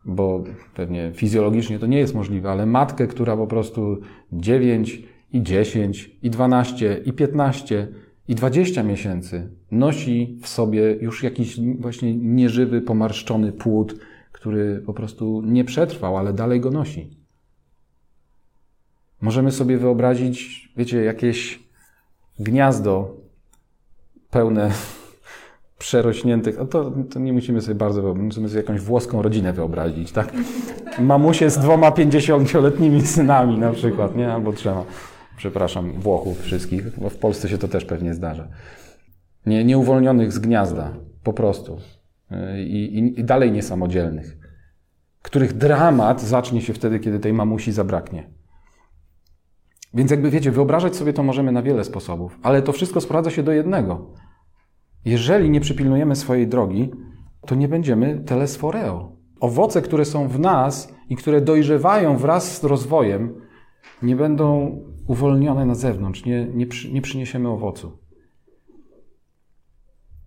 bo 0.04 0.44
pewnie 0.74 1.12
fizjologicznie 1.14 1.78
to 1.78 1.86
nie 1.86 1.98
jest 1.98 2.14
możliwe, 2.14 2.50
ale 2.50 2.66
matkę, 2.66 3.06
która 3.06 3.36
po 3.36 3.46
prostu 3.46 4.00
9 4.32 5.02
i 5.32 5.42
10 5.42 6.10
i 6.22 6.30
12 6.30 7.00
i 7.04 7.12
15 7.12 7.88
i 8.28 8.34
20 8.34 8.82
miesięcy 8.82 9.50
nosi 9.70 10.38
w 10.42 10.48
sobie 10.48 10.96
już 11.00 11.22
jakiś 11.22 11.60
właśnie 11.78 12.16
nieżywy, 12.16 12.80
pomarszczony 12.80 13.52
płód, 13.52 13.94
który 14.32 14.82
po 14.86 14.94
prostu 14.94 15.42
nie 15.46 15.64
przetrwał, 15.64 16.16
ale 16.16 16.32
dalej 16.32 16.60
go 16.60 16.70
nosi. 16.70 17.19
Możemy 19.20 19.52
sobie 19.52 19.78
wyobrazić, 19.78 20.68
wiecie, 20.76 21.04
jakieś 21.04 21.62
gniazdo 22.38 23.16
pełne 24.30 24.70
przerośniętych, 25.78 26.60
a 26.60 26.64
to, 26.64 26.92
to 27.10 27.18
nie 27.18 27.32
musimy 27.32 27.60
sobie 27.60 27.74
bardzo 27.74 28.02
wyobrazić, 28.02 28.26
musimy 28.26 28.48
sobie 28.48 28.60
jakąś 28.60 28.80
włoską 28.80 29.22
rodzinę 29.22 29.52
wyobrazić, 29.52 30.12
tak? 30.12 30.32
Mamusie 30.98 31.50
z 31.50 31.58
dwoma 31.58 31.92
pięćdziesięcioletnimi 31.92 33.06
synami 33.16 33.58
na 33.58 33.72
przykład, 33.72 34.16
nie? 34.16 34.32
Albo 34.32 34.52
trzema, 34.52 34.84
przepraszam, 35.36 35.92
Włochów 35.92 36.42
wszystkich, 36.42 36.98
bo 36.98 37.10
w 37.10 37.16
Polsce 37.16 37.48
się 37.48 37.58
to 37.58 37.68
też 37.68 37.84
pewnie 37.84 38.14
zdarza. 38.14 38.48
Nie, 39.46 39.64
nieuwolnionych 39.64 40.32
z 40.32 40.38
gniazda, 40.38 40.94
po 41.22 41.32
prostu. 41.32 41.78
I, 42.56 42.84
i, 42.98 43.20
I 43.20 43.24
dalej 43.24 43.52
niesamodzielnych. 43.52 44.36
Których 45.22 45.52
dramat 45.52 46.20
zacznie 46.20 46.62
się 46.62 46.72
wtedy, 46.72 47.00
kiedy 47.00 47.18
tej 47.18 47.32
mamusi 47.32 47.72
zabraknie. 47.72 48.39
Więc 49.94 50.10
jakby 50.10 50.30
wiecie, 50.30 50.50
wyobrażać 50.50 50.96
sobie 50.96 51.12
to 51.12 51.22
możemy 51.22 51.52
na 51.52 51.62
wiele 51.62 51.84
sposobów, 51.84 52.38
ale 52.42 52.62
to 52.62 52.72
wszystko 52.72 53.00
sprowadza 53.00 53.30
się 53.30 53.42
do 53.42 53.52
jednego. 53.52 54.06
Jeżeli 55.04 55.50
nie 55.50 55.60
przypilnujemy 55.60 56.16
swojej 56.16 56.46
drogi, 56.46 56.90
to 57.46 57.54
nie 57.54 57.68
będziemy 57.68 58.22
telesforeo. 58.26 59.12
Owoce, 59.40 59.82
które 59.82 60.04
są 60.04 60.28
w 60.28 60.38
nas 60.38 60.94
i 61.08 61.16
które 61.16 61.40
dojrzewają 61.40 62.16
wraz 62.16 62.58
z 62.58 62.64
rozwojem, 62.64 63.34
nie 64.02 64.16
będą 64.16 64.78
uwolnione 65.06 65.66
na 65.66 65.74
zewnątrz, 65.74 66.24
nie, 66.24 66.46
nie, 66.54 66.66
przy, 66.66 66.92
nie 66.92 67.02
przyniesiemy 67.02 67.48
owocu. 67.48 67.98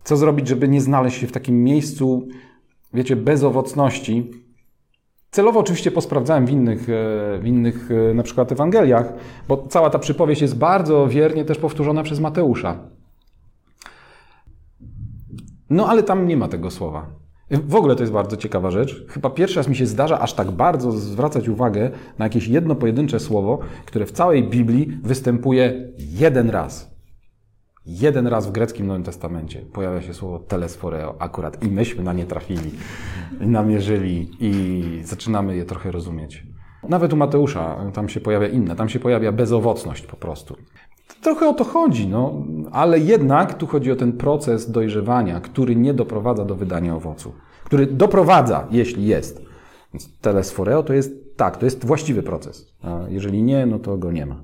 Co 0.04 0.18
zrobić, 0.18 0.48
żeby 0.48 0.68
nie 0.68 0.82
znaleźć 0.82 1.20
się 1.20 1.28
w 1.28 1.32
takim 1.32 1.64
miejscu, 1.64 2.28
wiecie, 2.94 3.16
bezowocności, 3.16 4.32
Celowo 5.34 5.60
oczywiście 5.60 5.92
posprawdzałem 5.92 6.46
w 6.46 6.50
innych, 6.50 6.82
e, 6.82 7.40
w 7.40 7.44
innych 7.46 7.90
e, 7.92 8.14
na 8.14 8.24
przykład 8.24 8.52
Ewangeliach, 8.52 9.14
bo 9.48 9.68
cała 9.68 9.90
ta 9.90 10.00
przypowieść 10.00 10.42
jest 10.42 10.58
bardzo 10.58 11.08
wiernie 11.08 11.46
też 11.46 11.58
powtórzona 11.58 12.04
przez 12.04 12.20
Mateusza. 12.20 12.78
No 15.70 15.88
ale 15.88 16.04
tam 16.04 16.28
nie 16.28 16.38
ma 16.38 16.48
tego 16.48 16.72
słowa. 16.72 17.06
W 17.52 17.76
ogóle 17.76 17.96
to 17.96 18.04
jest 18.04 18.14
bardzo 18.14 18.38
ciekawa 18.38 18.72
rzecz. 18.72 19.06
Chyba 19.08 19.30
pierwszy 19.30 19.56
raz 19.56 19.68
mi 19.68 19.76
się 19.76 19.86
zdarza 19.86 20.20
aż 20.20 20.34
tak 20.34 20.52
bardzo 20.52 20.92
zwracać 20.92 21.50
uwagę 21.50 21.92
na 22.18 22.26
jakieś 22.26 22.48
jedno 22.48 22.76
pojedyncze 22.76 23.20
słowo, 23.20 23.60
które 23.86 24.06
w 24.06 24.12
całej 24.12 24.44
Biblii 24.44 25.00
występuje 25.04 25.90
jeden 25.98 26.50
raz. 26.50 26.93
Jeden 27.86 28.28
raz 28.28 28.48
w 28.48 28.52
greckim 28.52 28.88
Nowym 28.88 29.04
Testamencie 29.04 29.62
pojawia 29.74 30.02
się 30.02 30.14
słowo 30.14 30.40
telesforeo 30.40 31.16
akurat 31.20 31.64
i 31.64 31.68
myśmy 31.68 32.04
na 32.04 32.14
nie 32.14 32.26
trafili, 32.26 32.72
namierzyli 33.40 34.32
i 34.40 34.84
zaczynamy 35.04 35.56
je 35.56 35.66
trochę 35.66 35.92
rozumieć. 35.92 36.44
Nawet 36.90 37.14
u 37.14 37.16
Mateusza 37.16 37.92
tam 37.94 38.10
się 38.10 38.20
pojawia 38.20 38.48
inne, 38.48 38.76
tam 38.76 38.90
się 38.90 39.00
pojawia 39.00 39.32
bezowocność 39.32 40.06
po 40.06 40.16
prostu. 40.16 40.56
Trochę 41.22 41.50
o 41.50 41.54
to 41.54 41.64
chodzi, 41.64 42.08
no, 42.08 42.46
ale 42.72 43.00
jednak 43.00 43.58
tu 43.58 43.68
chodzi 43.68 43.92
o 43.92 43.96
ten 43.96 44.14
proces 44.14 44.72
dojrzewania, 44.72 45.40
który 45.40 45.76
nie 45.76 45.94
doprowadza 45.94 46.46
do 46.46 46.56
wydania 46.56 46.96
owocu. 46.96 47.34
Który 47.64 47.88
doprowadza, 47.88 48.68
jeśli 48.72 49.06
jest. 49.06 49.42
Więc 49.94 50.20
telesforeo 50.20 50.84
to 50.84 50.94
jest 50.94 51.38
tak, 51.38 51.58
to 51.58 51.66
jest 51.66 51.86
właściwy 51.86 52.24
proces. 52.24 52.74
A 52.84 53.00
jeżeli 53.10 53.44
nie, 53.44 53.66
no 53.66 53.80
to 53.80 53.98
go 53.98 54.12
nie 54.12 54.26
ma. 54.26 54.44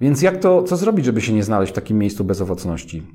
Więc 0.00 0.22
jak 0.22 0.40
to, 0.40 0.62
co 0.62 0.76
zrobić, 0.76 1.04
żeby 1.04 1.20
się 1.20 1.32
nie 1.32 1.42
znaleźć 1.42 1.72
w 1.72 1.74
takim 1.74 1.98
miejscu 1.98 2.24
bezowocności? 2.24 3.06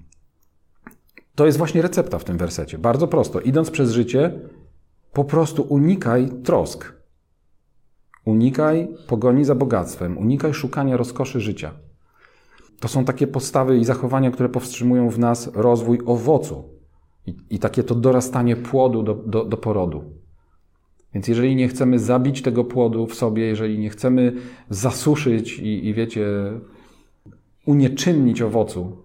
To 1.35 1.45
jest 1.45 1.57
właśnie 1.57 1.81
recepta 1.81 2.19
w 2.19 2.23
tym 2.23 2.37
wersecie. 2.37 2.77
Bardzo 2.77 3.07
prosto. 3.07 3.39
Idąc 3.39 3.71
przez 3.71 3.91
życie, 3.91 4.39
po 5.13 5.23
prostu 5.23 5.61
unikaj 5.69 6.29
trosk. 6.43 6.93
Unikaj 8.25 8.87
pogoni 9.07 9.45
za 9.45 9.55
bogactwem, 9.55 10.17
unikaj 10.17 10.53
szukania 10.53 10.97
rozkoszy 10.97 11.39
życia. 11.39 11.71
To 12.79 12.87
są 12.87 13.05
takie 13.05 13.27
postawy 13.27 13.77
i 13.77 13.85
zachowania, 13.85 14.31
które 14.31 14.49
powstrzymują 14.49 15.09
w 15.09 15.19
nas 15.19 15.51
rozwój 15.53 15.99
owocu 16.05 16.69
i, 17.25 17.35
i 17.49 17.59
takie 17.59 17.83
to 17.83 17.95
dorastanie 17.95 18.55
płodu 18.55 19.03
do, 19.03 19.13
do, 19.13 19.45
do 19.45 19.57
porodu. 19.57 20.03
Więc 21.13 21.27
jeżeli 21.27 21.55
nie 21.55 21.67
chcemy 21.67 21.99
zabić 21.99 22.41
tego 22.41 22.63
płodu 22.63 23.07
w 23.07 23.15
sobie, 23.15 23.45
jeżeli 23.45 23.79
nie 23.79 23.89
chcemy 23.89 24.33
zasuszyć 24.69 25.59
i, 25.59 25.87
i 25.87 25.93
wiecie, 25.93 26.25
unieczynnić 27.65 28.41
owocu, 28.41 28.97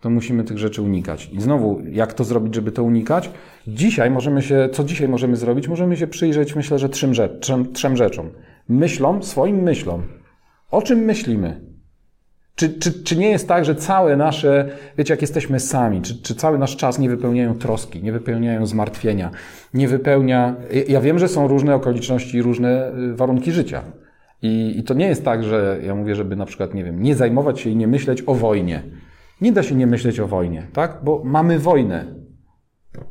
to 0.00 0.10
musimy 0.10 0.44
tych 0.44 0.58
rzeczy 0.58 0.82
unikać. 0.82 1.30
I 1.32 1.40
znowu, 1.40 1.82
jak 1.92 2.12
to 2.12 2.24
zrobić, 2.24 2.54
żeby 2.54 2.72
to 2.72 2.84
unikać? 2.84 3.30
Dzisiaj 3.66 4.10
możemy 4.10 4.42
się, 4.42 4.68
co 4.72 4.84
dzisiaj 4.84 5.08
możemy 5.08 5.36
zrobić? 5.36 5.68
Możemy 5.68 5.96
się 5.96 6.06
przyjrzeć, 6.06 6.56
myślę, 6.56 6.78
że 6.78 6.88
trzem, 6.88 7.14
rzecz, 7.14 7.32
trzem, 7.40 7.72
trzem 7.72 7.96
rzeczom. 7.96 8.30
Myślom, 8.68 9.22
swoim 9.22 9.62
myślom. 9.62 10.02
O 10.70 10.82
czym 10.82 10.98
myślimy? 10.98 11.71
Czy, 12.62 12.70
czy, 12.70 13.02
czy 13.02 13.16
nie 13.16 13.30
jest 13.30 13.48
tak, 13.48 13.64
że 13.64 13.74
całe 13.74 14.16
nasze, 14.16 14.68
wiecie, 14.98 15.14
jak 15.14 15.20
jesteśmy 15.20 15.60
sami, 15.60 16.02
czy, 16.02 16.22
czy 16.22 16.34
cały 16.34 16.58
nasz 16.58 16.76
czas 16.76 16.98
nie 16.98 17.08
wypełniają 17.08 17.54
troski, 17.54 18.02
nie 18.02 18.12
wypełniają 18.12 18.66
zmartwienia, 18.66 19.30
nie 19.74 19.88
wypełnia. 19.88 20.54
Ja 20.88 21.00
wiem, 21.00 21.18
że 21.18 21.28
są 21.28 21.48
różne 21.48 21.74
okoliczności, 21.74 22.42
różne 22.42 22.92
y, 23.12 23.16
warunki 23.16 23.52
życia. 23.52 23.82
I, 24.42 24.74
I 24.78 24.82
to 24.82 24.94
nie 24.94 25.06
jest 25.06 25.24
tak, 25.24 25.44
że 25.44 25.78
ja 25.86 25.94
mówię, 25.94 26.14
żeby 26.14 26.36
na 26.36 26.46
przykład, 26.46 26.74
nie 26.74 26.84
wiem, 26.84 27.02
nie 27.02 27.14
zajmować 27.14 27.60
się 27.60 27.70
i 27.70 27.76
nie 27.76 27.86
myśleć 27.86 28.22
o 28.26 28.34
wojnie. 28.34 28.82
Nie 29.40 29.52
da 29.52 29.62
się 29.62 29.74
nie 29.74 29.86
myśleć 29.86 30.20
o 30.20 30.28
wojnie, 30.28 30.66
tak? 30.72 30.98
Bo 31.04 31.22
mamy 31.24 31.58
wojnę. 31.58 32.04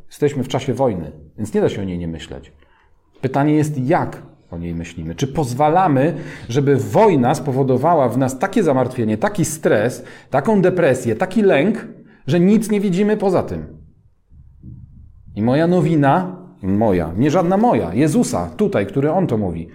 Jesteśmy 0.06 0.44
w 0.44 0.48
czasie 0.48 0.74
wojny, 0.74 1.12
więc 1.38 1.54
nie 1.54 1.60
da 1.60 1.68
się 1.68 1.82
o 1.82 1.84
niej 1.84 1.98
nie 1.98 2.08
myśleć. 2.08 2.52
Pytanie 3.20 3.54
jest, 3.54 3.78
jak 3.78 4.22
o 4.52 4.58
niej 4.58 4.74
myślimy? 4.74 5.14
Czy 5.14 5.26
pozwalamy, 5.26 6.14
żeby 6.48 6.76
wojna 6.76 7.34
spowodowała 7.34 8.08
w 8.08 8.18
nas 8.18 8.38
takie 8.38 8.62
zamartwienie, 8.62 9.18
taki 9.18 9.44
stres, 9.44 10.04
taką 10.30 10.62
depresję, 10.62 11.16
taki 11.16 11.42
lęk, 11.42 11.88
że 12.26 12.40
nic 12.40 12.70
nie 12.70 12.80
widzimy 12.80 13.16
poza 13.16 13.42
tym? 13.42 13.66
I 15.34 15.42
moja 15.42 15.66
nowina, 15.66 16.36
moja, 16.62 17.12
nie 17.16 17.30
żadna 17.30 17.56
moja, 17.56 17.94
Jezusa, 17.94 18.50
tutaj, 18.56 18.86
który 18.86 19.10
On 19.10 19.26
to 19.26 19.38
mówi, 19.38 19.68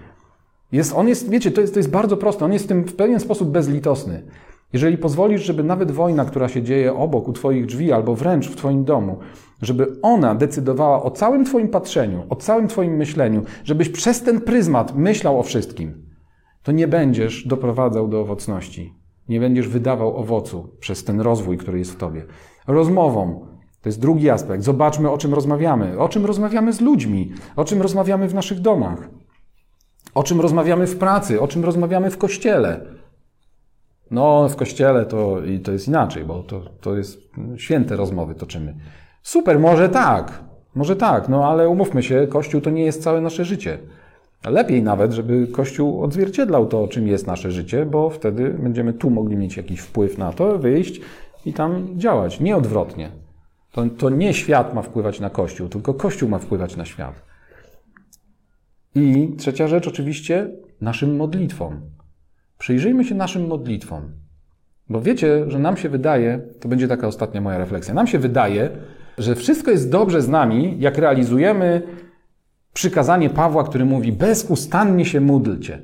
jest, 0.71 0.93
on 0.95 1.07
jest, 1.07 1.29
wiecie, 1.29 1.51
to 1.51 1.61
jest, 1.61 1.73
to 1.73 1.79
jest 1.79 1.91
bardzo 1.91 2.17
proste, 2.17 2.45
on 2.45 2.53
jest 2.53 2.65
w 2.65 2.67
tym 2.67 2.83
w 2.83 2.95
pewien 2.95 3.19
sposób 3.19 3.51
bezlitosny. 3.51 4.23
Jeżeli 4.73 4.97
pozwolisz, 4.97 5.43
żeby 5.43 5.63
nawet 5.63 5.91
wojna, 5.91 6.25
która 6.25 6.47
się 6.47 6.63
dzieje 6.63 6.93
obok, 6.93 7.27
u 7.27 7.33
Twoich 7.33 7.65
drzwi 7.65 7.91
albo 7.91 8.15
wręcz 8.15 8.47
w 8.47 8.55
Twoim 8.55 8.83
domu, 8.83 9.17
żeby 9.61 9.95
ona 10.01 10.35
decydowała 10.35 11.03
o 11.03 11.11
całym 11.11 11.45
Twoim 11.45 11.67
patrzeniu, 11.67 12.23
o 12.29 12.35
całym 12.35 12.67
Twoim 12.67 12.95
myśleniu, 12.95 13.43
żebyś 13.63 13.89
przez 13.89 14.23
ten 14.23 14.41
pryzmat 14.41 14.95
myślał 14.95 15.39
o 15.39 15.43
wszystkim, 15.43 16.05
to 16.63 16.71
nie 16.71 16.87
będziesz 16.87 17.47
doprowadzał 17.47 18.07
do 18.07 18.21
owocności. 18.21 18.93
Nie 19.29 19.39
będziesz 19.39 19.67
wydawał 19.67 20.17
owocu 20.17 20.75
przez 20.79 21.03
ten 21.03 21.21
rozwój, 21.21 21.57
który 21.57 21.79
jest 21.79 21.91
w 21.91 21.95
Tobie. 21.95 22.25
Rozmową. 22.67 23.47
To 23.81 23.89
jest 23.89 24.01
drugi 24.01 24.29
aspekt. 24.29 24.63
Zobaczmy, 24.63 25.11
o 25.11 25.17
czym 25.17 25.33
rozmawiamy. 25.33 25.99
O 25.99 26.09
czym 26.09 26.25
rozmawiamy 26.25 26.73
z 26.73 26.81
ludźmi. 26.81 27.31
O 27.55 27.65
czym 27.65 27.81
rozmawiamy 27.81 28.27
w 28.27 28.33
naszych 28.33 28.59
domach. 28.59 29.09
O 30.13 30.23
czym 30.23 30.41
rozmawiamy 30.41 30.87
w 30.87 30.97
pracy. 30.97 31.41
O 31.41 31.47
czym 31.47 31.65
rozmawiamy 31.65 32.11
w 32.11 32.17
kościele. 32.17 32.85
No, 34.11 34.49
w 34.49 34.55
kościele 34.55 35.05
to, 35.05 35.45
i 35.45 35.59
to 35.59 35.71
jest 35.71 35.87
inaczej, 35.87 36.25
bo 36.25 36.43
to, 36.43 36.61
to 36.81 36.97
jest 36.97 37.21
święte 37.57 37.95
rozmowy 37.95 38.35
toczymy. 38.35 38.75
Super, 39.23 39.59
może 39.59 39.89
tak, 39.89 40.43
może 40.75 40.95
tak, 40.95 41.29
no 41.29 41.45
ale 41.45 41.69
umówmy 41.69 42.03
się, 42.03 42.27
Kościół 42.27 42.61
to 42.61 42.69
nie 42.69 42.85
jest 42.85 43.03
całe 43.03 43.21
nasze 43.21 43.45
życie. 43.45 43.77
Lepiej 44.45 44.83
nawet, 44.83 45.13
żeby 45.13 45.47
Kościół 45.47 46.03
odzwierciedlał 46.03 46.65
to, 46.65 46.87
czym 46.87 47.07
jest 47.07 47.27
nasze 47.27 47.51
życie, 47.51 47.85
bo 47.85 48.09
wtedy 48.09 48.49
będziemy 48.49 48.93
tu 48.93 49.09
mogli 49.09 49.35
mieć 49.35 49.57
jakiś 49.57 49.79
wpływ 49.79 50.17
na 50.17 50.31
to, 50.31 50.59
wyjść 50.59 51.01
i 51.45 51.53
tam 51.53 51.99
działać, 51.99 52.39
nie 52.39 52.55
odwrotnie. 52.55 53.11
To, 53.71 53.85
to 53.97 54.09
nie 54.09 54.33
świat 54.33 54.73
ma 54.73 54.81
wpływać 54.81 55.19
na 55.19 55.29
Kościół, 55.29 55.69
tylko 55.69 55.93
Kościół 55.93 56.29
ma 56.29 56.39
wpływać 56.39 56.75
na 56.75 56.85
świat. 56.85 57.21
I 58.95 59.35
trzecia 59.37 59.67
rzecz, 59.67 59.87
oczywiście, 59.87 60.49
naszym 60.81 61.15
modlitwom. 61.15 61.81
Przyjrzyjmy 62.57 63.05
się 63.05 63.15
naszym 63.15 63.47
modlitwom. 63.47 64.11
Bo 64.89 65.01
wiecie, 65.01 65.51
że 65.51 65.59
nam 65.59 65.77
się 65.77 65.89
wydaje, 65.89 66.41
to 66.59 66.69
będzie 66.69 66.87
taka 66.87 67.07
ostatnia 67.07 67.41
moja 67.41 67.57
refleksja, 67.57 67.93
nam 67.93 68.07
się 68.07 68.19
wydaje, 68.19 68.69
że 69.17 69.35
wszystko 69.35 69.71
jest 69.71 69.91
dobrze 69.91 70.21
z 70.21 70.29
nami, 70.29 70.75
jak 70.79 70.97
realizujemy 70.97 71.81
przykazanie 72.73 73.29
Pawła, 73.29 73.63
który 73.63 73.85
mówi: 73.85 74.11
bezustannie 74.11 75.05
się 75.05 75.21
módlcie. 75.21 75.81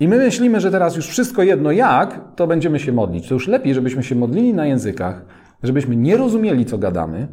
I 0.00 0.08
my 0.08 0.18
myślimy, 0.18 0.60
że 0.60 0.70
teraz 0.70 0.96
już 0.96 1.06
wszystko 1.06 1.42
jedno 1.42 1.72
jak, 1.72 2.34
to 2.36 2.46
będziemy 2.46 2.78
się 2.78 2.92
modlić. 2.92 3.28
To 3.28 3.34
już 3.34 3.48
lepiej, 3.48 3.74
żebyśmy 3.74 4.02
się 4.02 4.14
modlili 4.14 4.54
na 4.54 4.66
językach, 4.66 5.24
żebyśmy 5.62 5.96
nie 5.96 6.16
rozumieli, 6.16 6.66
co 6.66 6.78
gadamy, 6.78 7.28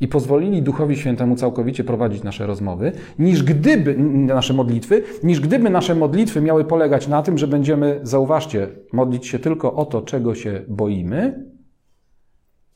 i 0.00 0.08
pozwolili 0.08 0.62
Duchowi 0.62 0.96
Świętemu 0.96 1.36
całkowicie 1.36 1.84
prowadzić 1.84 2.22
nasze 2.22 2.46
rozmowy, 2.46 2.92
niż 3.18 3.42
gdyby, 3.42 3.94
nasze 3.98 4.54
modlitwy, 4.54 5.02
niż 5.22 5.40
gdyby 5.40 5.70
nasze 5.70 5.94
modlitwy 5.94 6.40
miały 6.40 6.64
polegać 6.64 7.08
na 7.08 7.22
tym, 7.22 7.38
że 7.38 7.46
będziemy, 7.46 8.00
zauważcie, 8.02 8.68
modlić 8.92 9.26
się 9.26 9.38
tylko 9.38 9.74
o 9.74 9.84
to, 9.84 10.02
czego 10.02 10.34
się 10.34 10.64
boimy, 10.68 11.44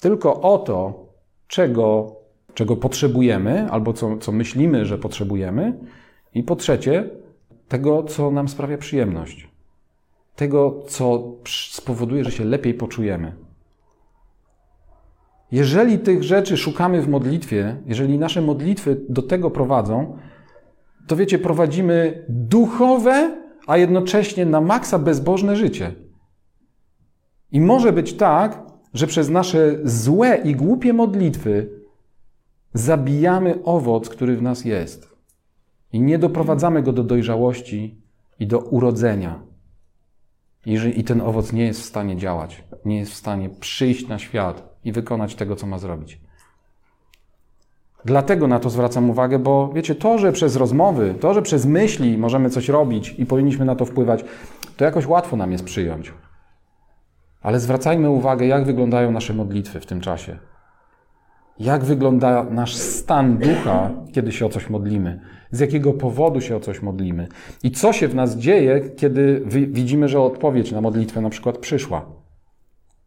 tylko 0.00 0.40
o 0.40 0.58
to, 0.58 1.08
czego, 1.46 2.16
czego 2.54 2.76
potrzebujemy, 2.76 3.70
albo 3.70 3.92
co, 3.92 4.16
co 4.16 4.32
myślimy, 4.32 4.86
że 4.86 4.98
potrzebujemy, 4.98 5.78
i 6.34 6.42
po 6.42 6.56
trzecie, 6.56 7.10
tego, 7.68 8.02
co 8.02 8.30
nam 8.30 8.48
sprawia 8.48 8.78
przyjemność. 8.78 9.48
Tego, 10.36 10.82
co 10.86 11.32
spowoduje, 11.48 12.24
że 12.24 12.30
się 12.30 12.44
lepiej 12.44 12.74
poczujemy. 12.74 13.43
Jeżeli 15.52 15.98
tych 15.98 16.22
rzeczy 16.22 16.56
szukamy 16.56 17.02
w 17.02 17.08
modlitwie, 17.08 17.76
jeżeli 17.86 18.18
nasze 18.18 18.42
modlitwy 18.42 19.00
do 19.08 19.22
tego 19.22 19.50
prowadzą, 19.50 20.18
to 21.06 21.16
wiecie, 21.16 21.38
prowadzimy 21.38 22.24
duchowe, 22.28 23.44
a 23.66 23.76
jednocześnie 23.76 24.46
na 24.46 24.60
maksa 24.60 24.98
bezbożne 24.98 25.56
życie. 25.56 25.94
I 27.52 27.60
może 27.60 27.92
być 27.92 28.12
tak, 28.12 28.62
że 28.94 29.06
przez 29.06 29.30
nasze 29.30 29.78
złe 29.84 30.36
i 30.36 30.54
głupie 30.54 30.92
modlitwy 30.92 31.70
zabijamy 32.74 33.62
owoc, 33.64 34.08
który 34.08 34.36
w 34.36 34.42
nas 34.42 34.64
jest. 34.64 35.08
I 35.92 36.00
nie 36.00 36.18
doprowadzamy 36.18 36.82
go 36.82 36.92
do 36.92 37.04
dojrzałości 37.04 38.02
i 38.38 38.46
do 38.46 38.58
urodzenia. 38.58 39.42
I 40.96 41.04
ten 41.04 41.20
owoc 41.20 41.52
nie 41.52 41.64
jest 41.64 41.80
w 41.80 41.84
stanie 41.84 42.16
działać, 42.16 42.64
nie 42.84 42.98
jest 42.98 43.12
w 43.12 43.16
stanie 43.16 43.50
przyjść 43.50 44.08
na 44.08 44.18
świat 44.18 44.73
i 44.84 44.92
wykonać 44.92 45.34
tego, 45.34 45.56
co 45.56 45.66
ma 45.66 45.78
zrobić. 45.78 46.20
Dlatego 48.04 48.46
na 48.46 48.60
to 48.60 48.70
zwracam 48.70 49.10
uwagę, 49.10 49.38
bo 49.38 49.70
wiecie, 49.74 49.94
to, 49.94 50.18
że 50.18 50.32
przez 50.32 50.56
rozmowy, 50.56 51.14
to, 51.20 51.34
że 51.34 51.42
przez 51.42 51.66
myśli 51.66 52.18
możemy 52.18 52.50
coś 52.50 52.68
robić 52.68 53.14
i 53.18 53.26
powinniśmy 53.26 53.64
na 53.64 53.76
to 53.76 53.84
wpływać, 53.84 54.24
to 54.76 54.84
jakoś 54.84 55.06
łatwo 55.06 55.36
nam 55.36 55.52
jest 55.52 55.64
przyjąć. 55.64 56.12
Ale 57.42 57.60
zwracajmy 57.60 58.10
uwagę, 58.10 58.46
jak 58.46 58.64
wyglądają 58.64 59.10
nasze 59.10 59.34
modlitwy 59.34 59.80
w 59.80 59.86
tym 59.86 60.00
czasie. 60.00 60.38
Jak 61.58 61.84
wygląda 61.84 62.44
nasz 62.44 62.76
stan 62.76 63.38
ducha, 63.38 63.90
kiedy 64.12 64.32
się 64.32 64.46
o 64.46 64.48
coś 64.48 64.70
modlimy? 64.70 65.20
Z 65.50 65.60
jakiego 65.60 65.92
powodu 65.92 66.40
się 66.40 66.56
o 66.56 66.60
coś 66.60 66.82
modlimy? 66.82 67.28
I 67.62 67.70
co 67.70 67.92
się 67.92 68.08
w 68.08 68.14
nas 68.14 68.36
dzieje, 68.36 68.80
kiedy 68.96 69.42
widzimy, 69.68 70.08
że 70.08 70.20
odpowiedź 70.20 70.72
na 70.72 70.80
modlitwę 70.80 71.20
na 71.20 71.30
przykład 71.30 71.58
przyszła? 71.58 72.23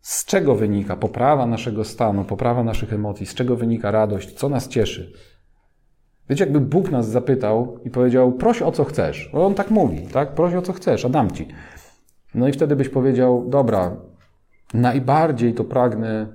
Z 0.08 0.26
czego 0.26 0.56
wynika 0.56 0.96
poprawa 0.96 1.46
naszego 1.46 1.84
stanu, 1.84 2.24
poprawa 2.24 2.64
naszych 2.64 2.94
emocji? 2.94 3.26
Z 3.26 3.34
czego 3.34 3.56
wynika 3.56 3.92
radość? 3.92 4.34
Co 4.34 4.50
nas 4.50 4.68
cieszy? 4.68 5.14
Wiecie, 6.30 6.44
jakby 6.44 6.60
Bóg 6.60 6.92
nas 6.92 7.10
zapytał 7.10 7.80
i 7.86 7.90
powiedział: 7.90 8.32
proś 8.32 8.62
o 8.62 8.72
co 8.72 8.84
chcesz. 8.84 9.30
Bo 9.34 9.46
on 9.46 9.54
tak 9.54 9.72
mówi, 9.72 10.08
tak? 10.14 10.34
Proś 10.34 10.54
o 10.54 10.62
co 10.62 10.74
chcesz, 10.74 11.06
a 11.06 11.10
dam 11.10 11.32
ci. 11.32 11.48
No 12.36 12.48
i 12.48 12.52
wtedy 12.52 12.76
byś 12.76 12.90
powiedział: 12.90 13.46
Dobra, 13.50 13.96
najbardziej 14.74 15.54
to 15.54 15.64
pragnę 15.64 16.28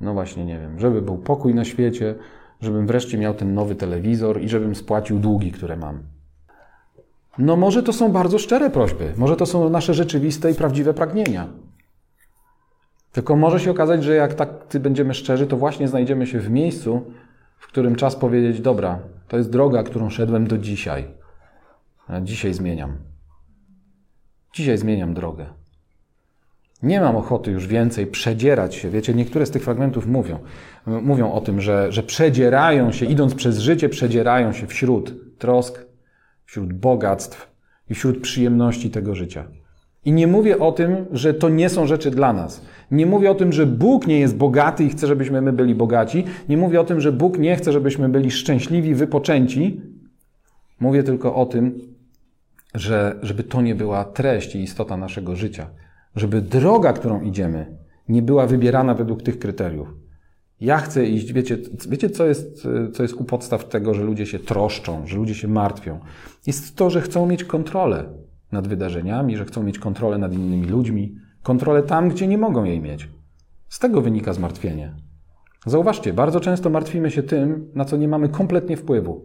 no 0.00 0.14
właśnie, 0.14 0.44
nie 0.44 0.58
wiem, 0.58 0.80
żeby 0.80 1.02
był 1.02 1.18
pokój 1.18 1.54
na 1.54 1.64
świecie, 1.64 2.14
żebym 2.60 2.86
wreszcie 2.86 3.18
miał 3.18 3.34
ten 3.34 3.54
nowy 3.54 3.74
telewizor 3.74 4.40
i 4.40 4.48
żebym 4.48 4.74
spłacił 4.74 5.18
długi, 5.18 5.52
które 5.52 5.76
mam. 5.76 6.02
No 7.38 7.56
może 7.56 7.82
to 7.82 7.92
są 7.92 8.12
bardzo 8.12 8.38
szczere 8.38 8.70
prośby, 8.70 9.12
może 9.16 9.36
to 9.36 9.46
są 9.46 9.70
nasze 9.70 9.94
rzeczywiste 9.94 10.50
i 10.50 10.54
prawdziwe 10.54 10.94
pragnienia. 10.94 11.48
Tylko 13.12 13.36
może 13.36 13.60
się 13.60 13.70
okazać, 13.70 14.04
że 14.04 14.14
jak 14.14 14.34
tak 14.34 14.48
będziemy 14.80 15.14
szczerzy, 15.14 15.46
to 15.46 15.56
właśnie 15.56 15.88
znajdziemy 15.88 16.26
się 16.26 16.40
w 16.40 16.50
miejscu, 16.50 17.12
w 17.58 17.66
którym 17.66 17.96
czas 17.96 18.16
powiedzieć: 18.16 18.60
Dobra, 18.60 18.98
to 19.28 19.36
jest 19.36 19.50
droga, 19.50 19.82
którą 19.82 20.10
szedłem 20.10 20.46
do 20.46 20.58
dzisiaj. 20.58 21.08
A 22.06 22.20
dzisiaj 22.20 22.54
zmieniam. 22.54 22.96
Dzisiaj 24.52 24.78
zmieniam 24.78 25.14
drogę. 25.14 25.46
Nie 26.82 27.00
mam 27.00 27.16
ochoty 27.16 27.50
już 27.50 27.66
więcej 27.66 28.06
przedzierać 28.06 28.74
się. 28.74 28.90
Wiecie, 28.90 29.14
niektóre 29.14 29.46
z 29.46 29.50
tych 29.50 29.64
fragmentów 29.64 30.06
mówią, 30.06 30.38
mówią 30.86 31.32
o 31.32 31.40
tym, 31.40 31.60
że, 31.60 31.92
że 31.92 32.02
przedzierają 32.02 32.92
się, 32.92 33.06
idąc 33.06 33.34
przez 33.34 33.58
życie, 33.58 33.88
przedzierają 33.88 34.52
się 34.52 34.66
wśród 34.66 35.38
trosk, 35.38 35.86
wśród 36.44 36.72
bogactw 36.72 37.52
i 37.90 37.94
wśród 37.94 38.20
przyjemności 38.20 38.90
tego 38.90 39.14
życia. 39.14 39.44
I 40.08 40.12
nie 40.12 40.26
mówię 40.26 40.58
o 40.58 40.72
tym, 40.72 41.06
że 41.12 41.34
to 41.34 41.48
nie 41.48 41.68
są 41.68 41.86
rzeczy 41.86 42.10
dla 42.10 42.32
nas. 42.32 42.62
Nie 42.90 43.06
mówię 43.06 43.30
o 43.30 43.34
tym, 43.34 43.52
że 43.52 43.66
Bóg 43.66 44.06
nie 44.06 44.20
jest 44.20 44.36
bogaty 44.36 44.84
i 44.84 44.88
chce, 44.88 45.06
żebyśmy 45.06 45.42
my 45.42 45.52
byli 45.52 45.74
bogaci. 45.74 46.24
Nie 46.48 46.56
mówię 46.56 46.80
o 46.80 46.84
tym, 46.84 47.00
że 47.00 47.12
Bóg 47.12 47.38
nie 47.38 47.56
chce, 47.56 47.72
żebyśmy 47.72 48.08
byli 48.08 48.30
szczęśliwi, 48.30 48.94
wypoczęci. 48.94 49.80
Mówię 50.80 51.02
tylko 51.02 51.34
o 51.34 51.46
tym, 51.46 51.80
że 52.74 53.18
żeby 53.22 53.42
to 53.42 53.62
nie 53.62 53.74
była 53.74 54.04
treść 54.04 54.54
i 54.54 54.62
istota 54.62 54.96
naszego 54.96 55.36
życia 55.36 55.66
żeby 56.16 56.40
droga, 56.40 56.92
którą 56.92 57.22
idziemy, 57.22 57.76
nie 58.08 58.22
była 58.22 58.46
wybierana 58.46 58.94
według 58.94 59.22
tych 59.22 59.38
kryteriów. 59.38 59.88
Ja 60.60 60.78
chcę 60.78 61.06
iść, 61.06 61.32
wiecie, 61.32 61.58
wiecie 61.88 62.10
co, 62.10 62.26
jest, 62.26 62.66
co 62.92 63.02
jest 63.02 63.14
u 63.14 63.24
podstaw 63.24 63.68
tego, 63.68 63.94
że 63.94 64.02
ludzie 64.02 64.26
się 64.26 64.38
troszczą, 64.38 65.06
że 65.06 65.16
ludzie 65.16 65.34
się 65.34 65.48
martwią? 65.48 66.00
Jest 66.46 66.76
to, 66.76 66.90
że 66.90 67.00
chcą 67.00 67.26
mieć 67.26 67.44
kontrolę 67.44 68.04
nad 68.52 68.68
wydarzeniami, 68.68 69.36
że 69.36 69.44
chcą 69.44 69.62
mieć 69.62 69.78
kontrolę 69.78 70.18
nad 70.18 70.32
innymi 70.32 70.66
ludźmi, 70.66 71.16
kontrolę 71.42 71.82
tam, 71.82 72.08
gdzie 72.08 72.26
nie 72.26 72.38
mogą 72.38 72.64
jej 72.64 72.80
mieć. 72.80 73.08
Z 73.68 73.78
tego 73.78 74.00
wynika 74.00 74.32
zmartwienie. 74.32 74.94
Zauważcie, 75.66 76.12
bardzo 76.12 76.40
często 76.40 76.70
martwimy 76.70 77.10
się 77.10 77.22
tym, 77.22 77.70
na 77.74 77.84
co 77.84 77.96
nie 77.96 78.08
mamy 78.08 78.28
kompletnie 78.28 78.76
wpływu. 78.76 79.24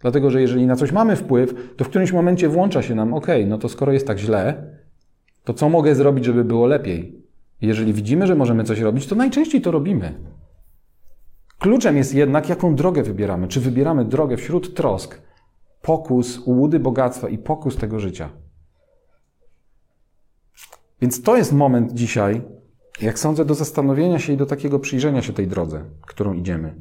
Dlatego, 0.00 0.30
że 0.30 0.40
jeżeli 0.40 0.66
na 0.66 0.76
coś 0.76 0.92
mamy 0.92 1.16
wpływ, 1.16 1.74
to 1.76 1.84
w 1.84 1.88
którymś 1.88 2.12
momencie 2.12 2.48
włącza 2.48 2.82
się 2.82 2.94
nam, 2.94 3.14
ok, 3.14 3.26
no 3.46 3.58
to 3.58 3.68
skoro 3.68 3.92
jest 3.92 4.06
tak 4.06 4.18
źle, 4.18 4.70
to 5.44 5.54
co 5.54 5.68
mogę 5.68 5.94
zrobić, 5.94 6.24
żeby 6.24 6.44
było 6.44 6.66
lepiej? 6.66 7.22
Jeżeli 7.60 7.92
widzimy, 7.92 8.26
że 8.26 8.34
możemy 8.34 8.64
coś 8.64 8.80
robić, 8.80 9.06
to 9.06 9.14
najczęściej 9.14 9.60
to 9.60 9.70
robimy. 9.70 10.14
Kluczem 11.58 11.96
jest 11.96 12.14
jednak, 12.14 12.48
jaką 12.48 12.74
drogę 12.74 13.02
wybieramy. 13.02 13.48
Czy 13.48 13.60
wybieramy 13.60 14.04
drogę 14.04 14.36
wśród 14.36 14.74
trosk, 14.74 15.22
pokus, 15.86 16.38
ułudy 16.38 16.80
bogactwa 16.80 17.28
i 17.28 17.38
pokus 17.38 17.76
tego 17.76 18.00
życia. 18.00 18.30
Więc 21.00 21.22
to 21.22 21.36
jest 21.36 21.52
moment 21.52 21.92
dzisiaj, 21.92 22.42
jak 23.02 23.18
sądzę, 23.18 23.44
do 23.44 23.54
zastanowienia 23.54 24.18
się 24.18 24.32
i 24.32 24.36
do 24.36 24.46
takiego 24.46 24.78
przyjrzenia 24.78 25.22
się 25.22 25.32
tej 25.32 25.48
drodze, 25.48 25.84
którą 26.06 26.32
idziemy. 26.32 26.74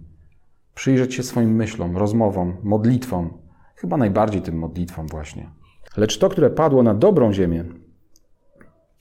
Przyjrzeć 0.75 1.13
się 1.13 1.23
swoim 1.23 1.55
myślom, 1.55 1.97
rozmowom, 1.97 2.57
modlitwom, 2.63 3.37
chyba 3.75 3.97
najbardziej 3.97 4.41
tym 4.41 4.57
modlitwom 4.57 5.07
właśnie. 5.07 5.49
Lecz 5.97 6.17
to, 6.17 6.29
które 6.29 6.49
padło 6.49 6.83
na 6.83 6.93
dobrą 6.93 7.33
ziemię, 7.33 7.65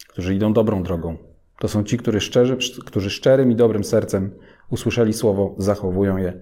którzy 0.08 0.34
idą 0.34 0.52
dobrą 0.52 0.82
drogą. 0.82 1.16
To 1.58 1.68
są 1.68 1.84
ci, 1.84 1.98
którzy, 1.98 2.20
szczerzy, 2.20 2.58
którzy 2.86 3.10
szczerym 3.10 3.52
i 3.52 3.56
dobrym 3.56 3.84
sercem 3.84 4.30
usłyszeli 4.70 5.12
słowo, 5.12 5.54
zachowują 5.58 6.16
je 6.16 6.40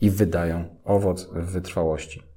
i 0.00 0.10
wydają 0.10 0.64
owoc 0.84 1.30
w 1.32 1.52
wytrwałości. 1.52 2.29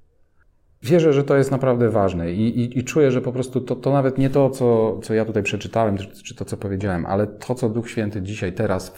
Wierzę, 0.84 1.13
że 1.13 1.24
to 1.24 1.36
jest 1.36 1.52
naprawdę 1.52 1.89
ważne 1.89 2.32
i, 2.32 2.60
i, 2.60 2.80
i 2.80 2.84
czuję, 2.84 3.12
że 3.12 3.22
po 3.22 3.32
prostu 3.32 3.62
to, 3.62 3.76
to 3.76 3.93
nawet 3.93 4.17
nie 4.17 4.30
to, 4.30 4.50
co, 4.50 5.00
co 5.04 5.13
ja 5.13 5.26
tutaj 5.26 5.43
przeczytałem, 5.43 5.98
czy, 5.98 6.36
to, 6.36 6.46
co 6.46 6.58
powiedziałem, 6.58 7.06
ale 7.06 7.28
to, 7.28 7.56
co 7.56 7.69
Duch 7.69 7.89
Święty 7.89 8.22
dzisiaj, 8.22 8.54
teraz, 8.54 8.93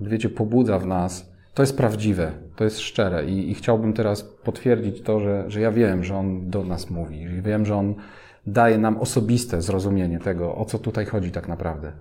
wiecie, 0.00 0.28
pobudza 0.28 0.78
w 0.78 0.86
nas, 0.86 1.32
to 1.54 1.62
jest 1.62 1.76
prawdziwe, 1.76 2.32
to 2.56 2.64
jest 2.64 2.80
szczere 2.80 3.24
i, 3.24 3.50
i 3.50 3.54
chciałbym 3.54 3.92
teraz 3.92 4.22
potwierdzić 4.22 5.02
to, 5.02 5.20
że, 5.20 5.44
że 5.48 5.60
ja 5.60 5.72
wiem, 5.72 6.04
że 6.04 6.16
On 6.16 6.50
do 6.50 6.64
nas 6.64 6.90
mówi, 6.90 7.28
wiem, 7.42 7.66
że 7.66 7.76
On 7.76 7.94
daje 8.46 8.78
nam 8.78 8.98
osobiste 8.98 9.62
zrozumienie 9.62 10.18
tego, 10.18 10.54
o 10.54 10.64
co 10.64 10.78
tutaj 10.78 11.06
chodzi 11.06 11.30
tak 11.30 11.48
naprawdę. 11.48 11.92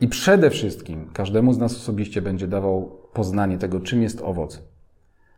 I 0.00 0.08
przede 0.08 0.50
wszystkim 0.50 1.10
każdemu 1.12 1.52
z 1.52 1.58
nas 1.58 1.76
osobiście 1.76 2.22
będzie 2.22 2.46
dawał 2.46 2.98
poznanie 3.12 3.58
tego, 3.58 3.80
czym 3.80 4.02
jest 4.02 4.22
owoc, 4.22 4.73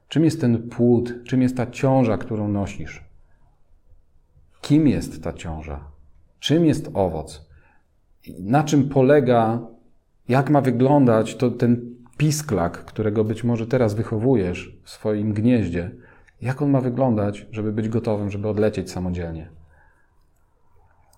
czym 0.09 0.25
jest 0.25 0.41
ten 0.41 0.69
płód, 0.69 1.15
czym 1.25 1.43
jest 1.43 1.57
ta 1.57 1.67
ciąża, 1.67 2.19
którą 2.19 2.49
nosisz. 2.49 3.05
Kim 4.61 4.89
jest 4.89 5.23
ta 5.23 5.33
ciąża? 5.33 5.85
Czym 6.41 6.65
jest 6.65 6.91
owoc? 6.95 7.47
Na 8.39 8.65
czym 8.65 8.89
polega, 8.89 9.61
jak 10.29 10.51
ma 10.51 10.61
wyglądać 10.61 11.37
to 11.37 11.51
ten 11.51 11.97
pisklak, 12.17 12.85
którego 12.85 13.25
być 13.25 13.45
może 13.45 13.67
teraz 13.67 13.95
wychowujesz 13.95 14.79
w 14.85 14.91
swoim 14.91 15.33
gnieździe, 15.33 15.91
jak 16.41 16.63
on 16.63 16.71
ma 16.71 16.81
wyglądać, 16.81 17.47
żeby 17.53 17.73
być 17.73 17.89
gotowym, 17.89 18.31
żeby 18.31 18.49
odlecieć 18.49 18.91
samodzielnie. 18.91 19.51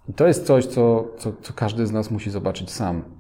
I 0.09 0.15
to 0.15 0.27
jest 0.27 0.47
coś, 0.47 0.67
co, 0.67 1.09
co, 1.19 1.33
co 1.43 1.53
każdy 1.53 1.87
z 1.87 1.93
nas 1.93 2.11
musi 2.11 2.31
zobaczyć 2.31 2.71
sam. 2.71 3.18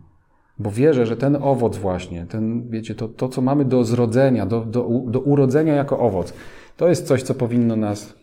Bo 0.59 0.71
wierzę, 0.71 1.07
że 1.07 1.16
ten 1.16 1.37
owoc 1.37 1.77
właśnie, 1.77 2.27
ten, 2.27 2.71
wiecie, 2.71 2.94
to, 2.94 3.09
to 3.09 3.29
co 3.29 3.42
mamy 3.42 3.64
do 3.64 3.85
zrodzenia, 3.85 4.47
do, 4.47 4.61
do, 4.61 4.88
do 5.07 5.21
urodzenia 5.21 5.75
jako 5.75 5.99
owoc, 5.99 6.33
to 6.77 6.88
jest 6.88 7.07
coś, 7.07 7.23
co 7.23 7.35
powinno 7.35 7.77
nas 7.77 8.14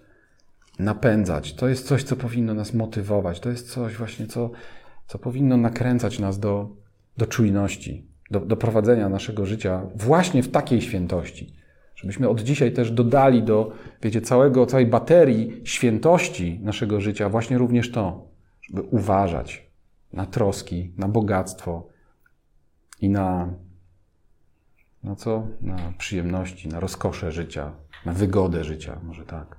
napędzać. 0.80 1.54
To 1.54 1.67
jest 1.67 1.88
coś, 1.88 2.04
co 2.04 2.15
powinno 2.15 2.54
nas 2.54 2.74
motywować. 2.74 3.39
To 3.39 3.50
jest 3.50 3.71
coś 3.71 3.95
właśnie, 3.95 4.28
co, 4.28 4.50
co 5.08 5.19
powinno 5.19 5.58
nakręcać 5.58 6.19
nas 6.19 6.39
do, 6.39 6.69
do 7.17 7.26
czujności, 7.26 8.08
do, 8.32 8.39
do 8.39 8.58
prowadzenia 8.58 9.10
naszego 9.10 9.45
życia 9.45 9.82
właśnie 9.95 10.43
w 10.43 10.52
takiej 10.52 10.82
świętości. 10.82 11.54
Żebyśmy 11.95 12.30
od 12.30 12.41
dzisiaj 12.41 12.71
też 12.71 12.91
dodali 12.91 13.43
do, 13.43 13.71
wiecie, 14.02 14.21
całego, 14.21 14.65
całej 14.65 14.86
baterii 14.86 15.62
świętości 15.63 16.60
naszego 16.63 17.02
życia 17.02 17.30
właśnie 17.30 17.58
również 17.58 17.91
to, 17.91 18.28
żeby 18.69 18.82
uważać 18.82 19.71
na 20.13 20.26
troski, 20.26 20.91
na 20.98 21.08
bogactwo 21.08 21.88
i 23.06 23.10
na, 23.10 23.54
na 25.04 25.15
co? 25.15 25.48
Na 25.62 25.94
przyjemności, 25.98 26.68
na 26.68 26.80
rozkosze 26.80 27.32
życia, 27.32 27.72
na 28.06 28.13
wygodę 28.13 28.63
życia, 28.63 29.00
może 29.04 29.26
tak. 29.26 29.56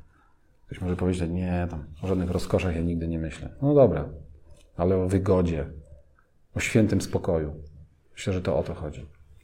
Ktoś 0.67 0.81
może 0.81 0.97
powiedzieć, 0.97 1.31
nie, 1.31 1.67
tam 1.71 1.85
o 2.03 2.07
żadnych 2.07 2.31
rozkoszach 2.31 2.77
ja 2.77 2.83
nigdy 2.83 3.09
nie 3.09 3.19
myślę. 3.19 3.49
No 3.63 3.75
dobra, 3.75 4.09
ale 4.77 4.97
o 4.97 5.09
wygodzie, 5.09 5.67
o 6.55 6.61
świętym 6.61 7.01
spokoju. 7.01 7.55
Myślę, 8.13 8.33
że 8.33 8.43
to 8.43 8.59
o 8.59 8.63
to 8.63 8.75
chodzi. 8.75 9.07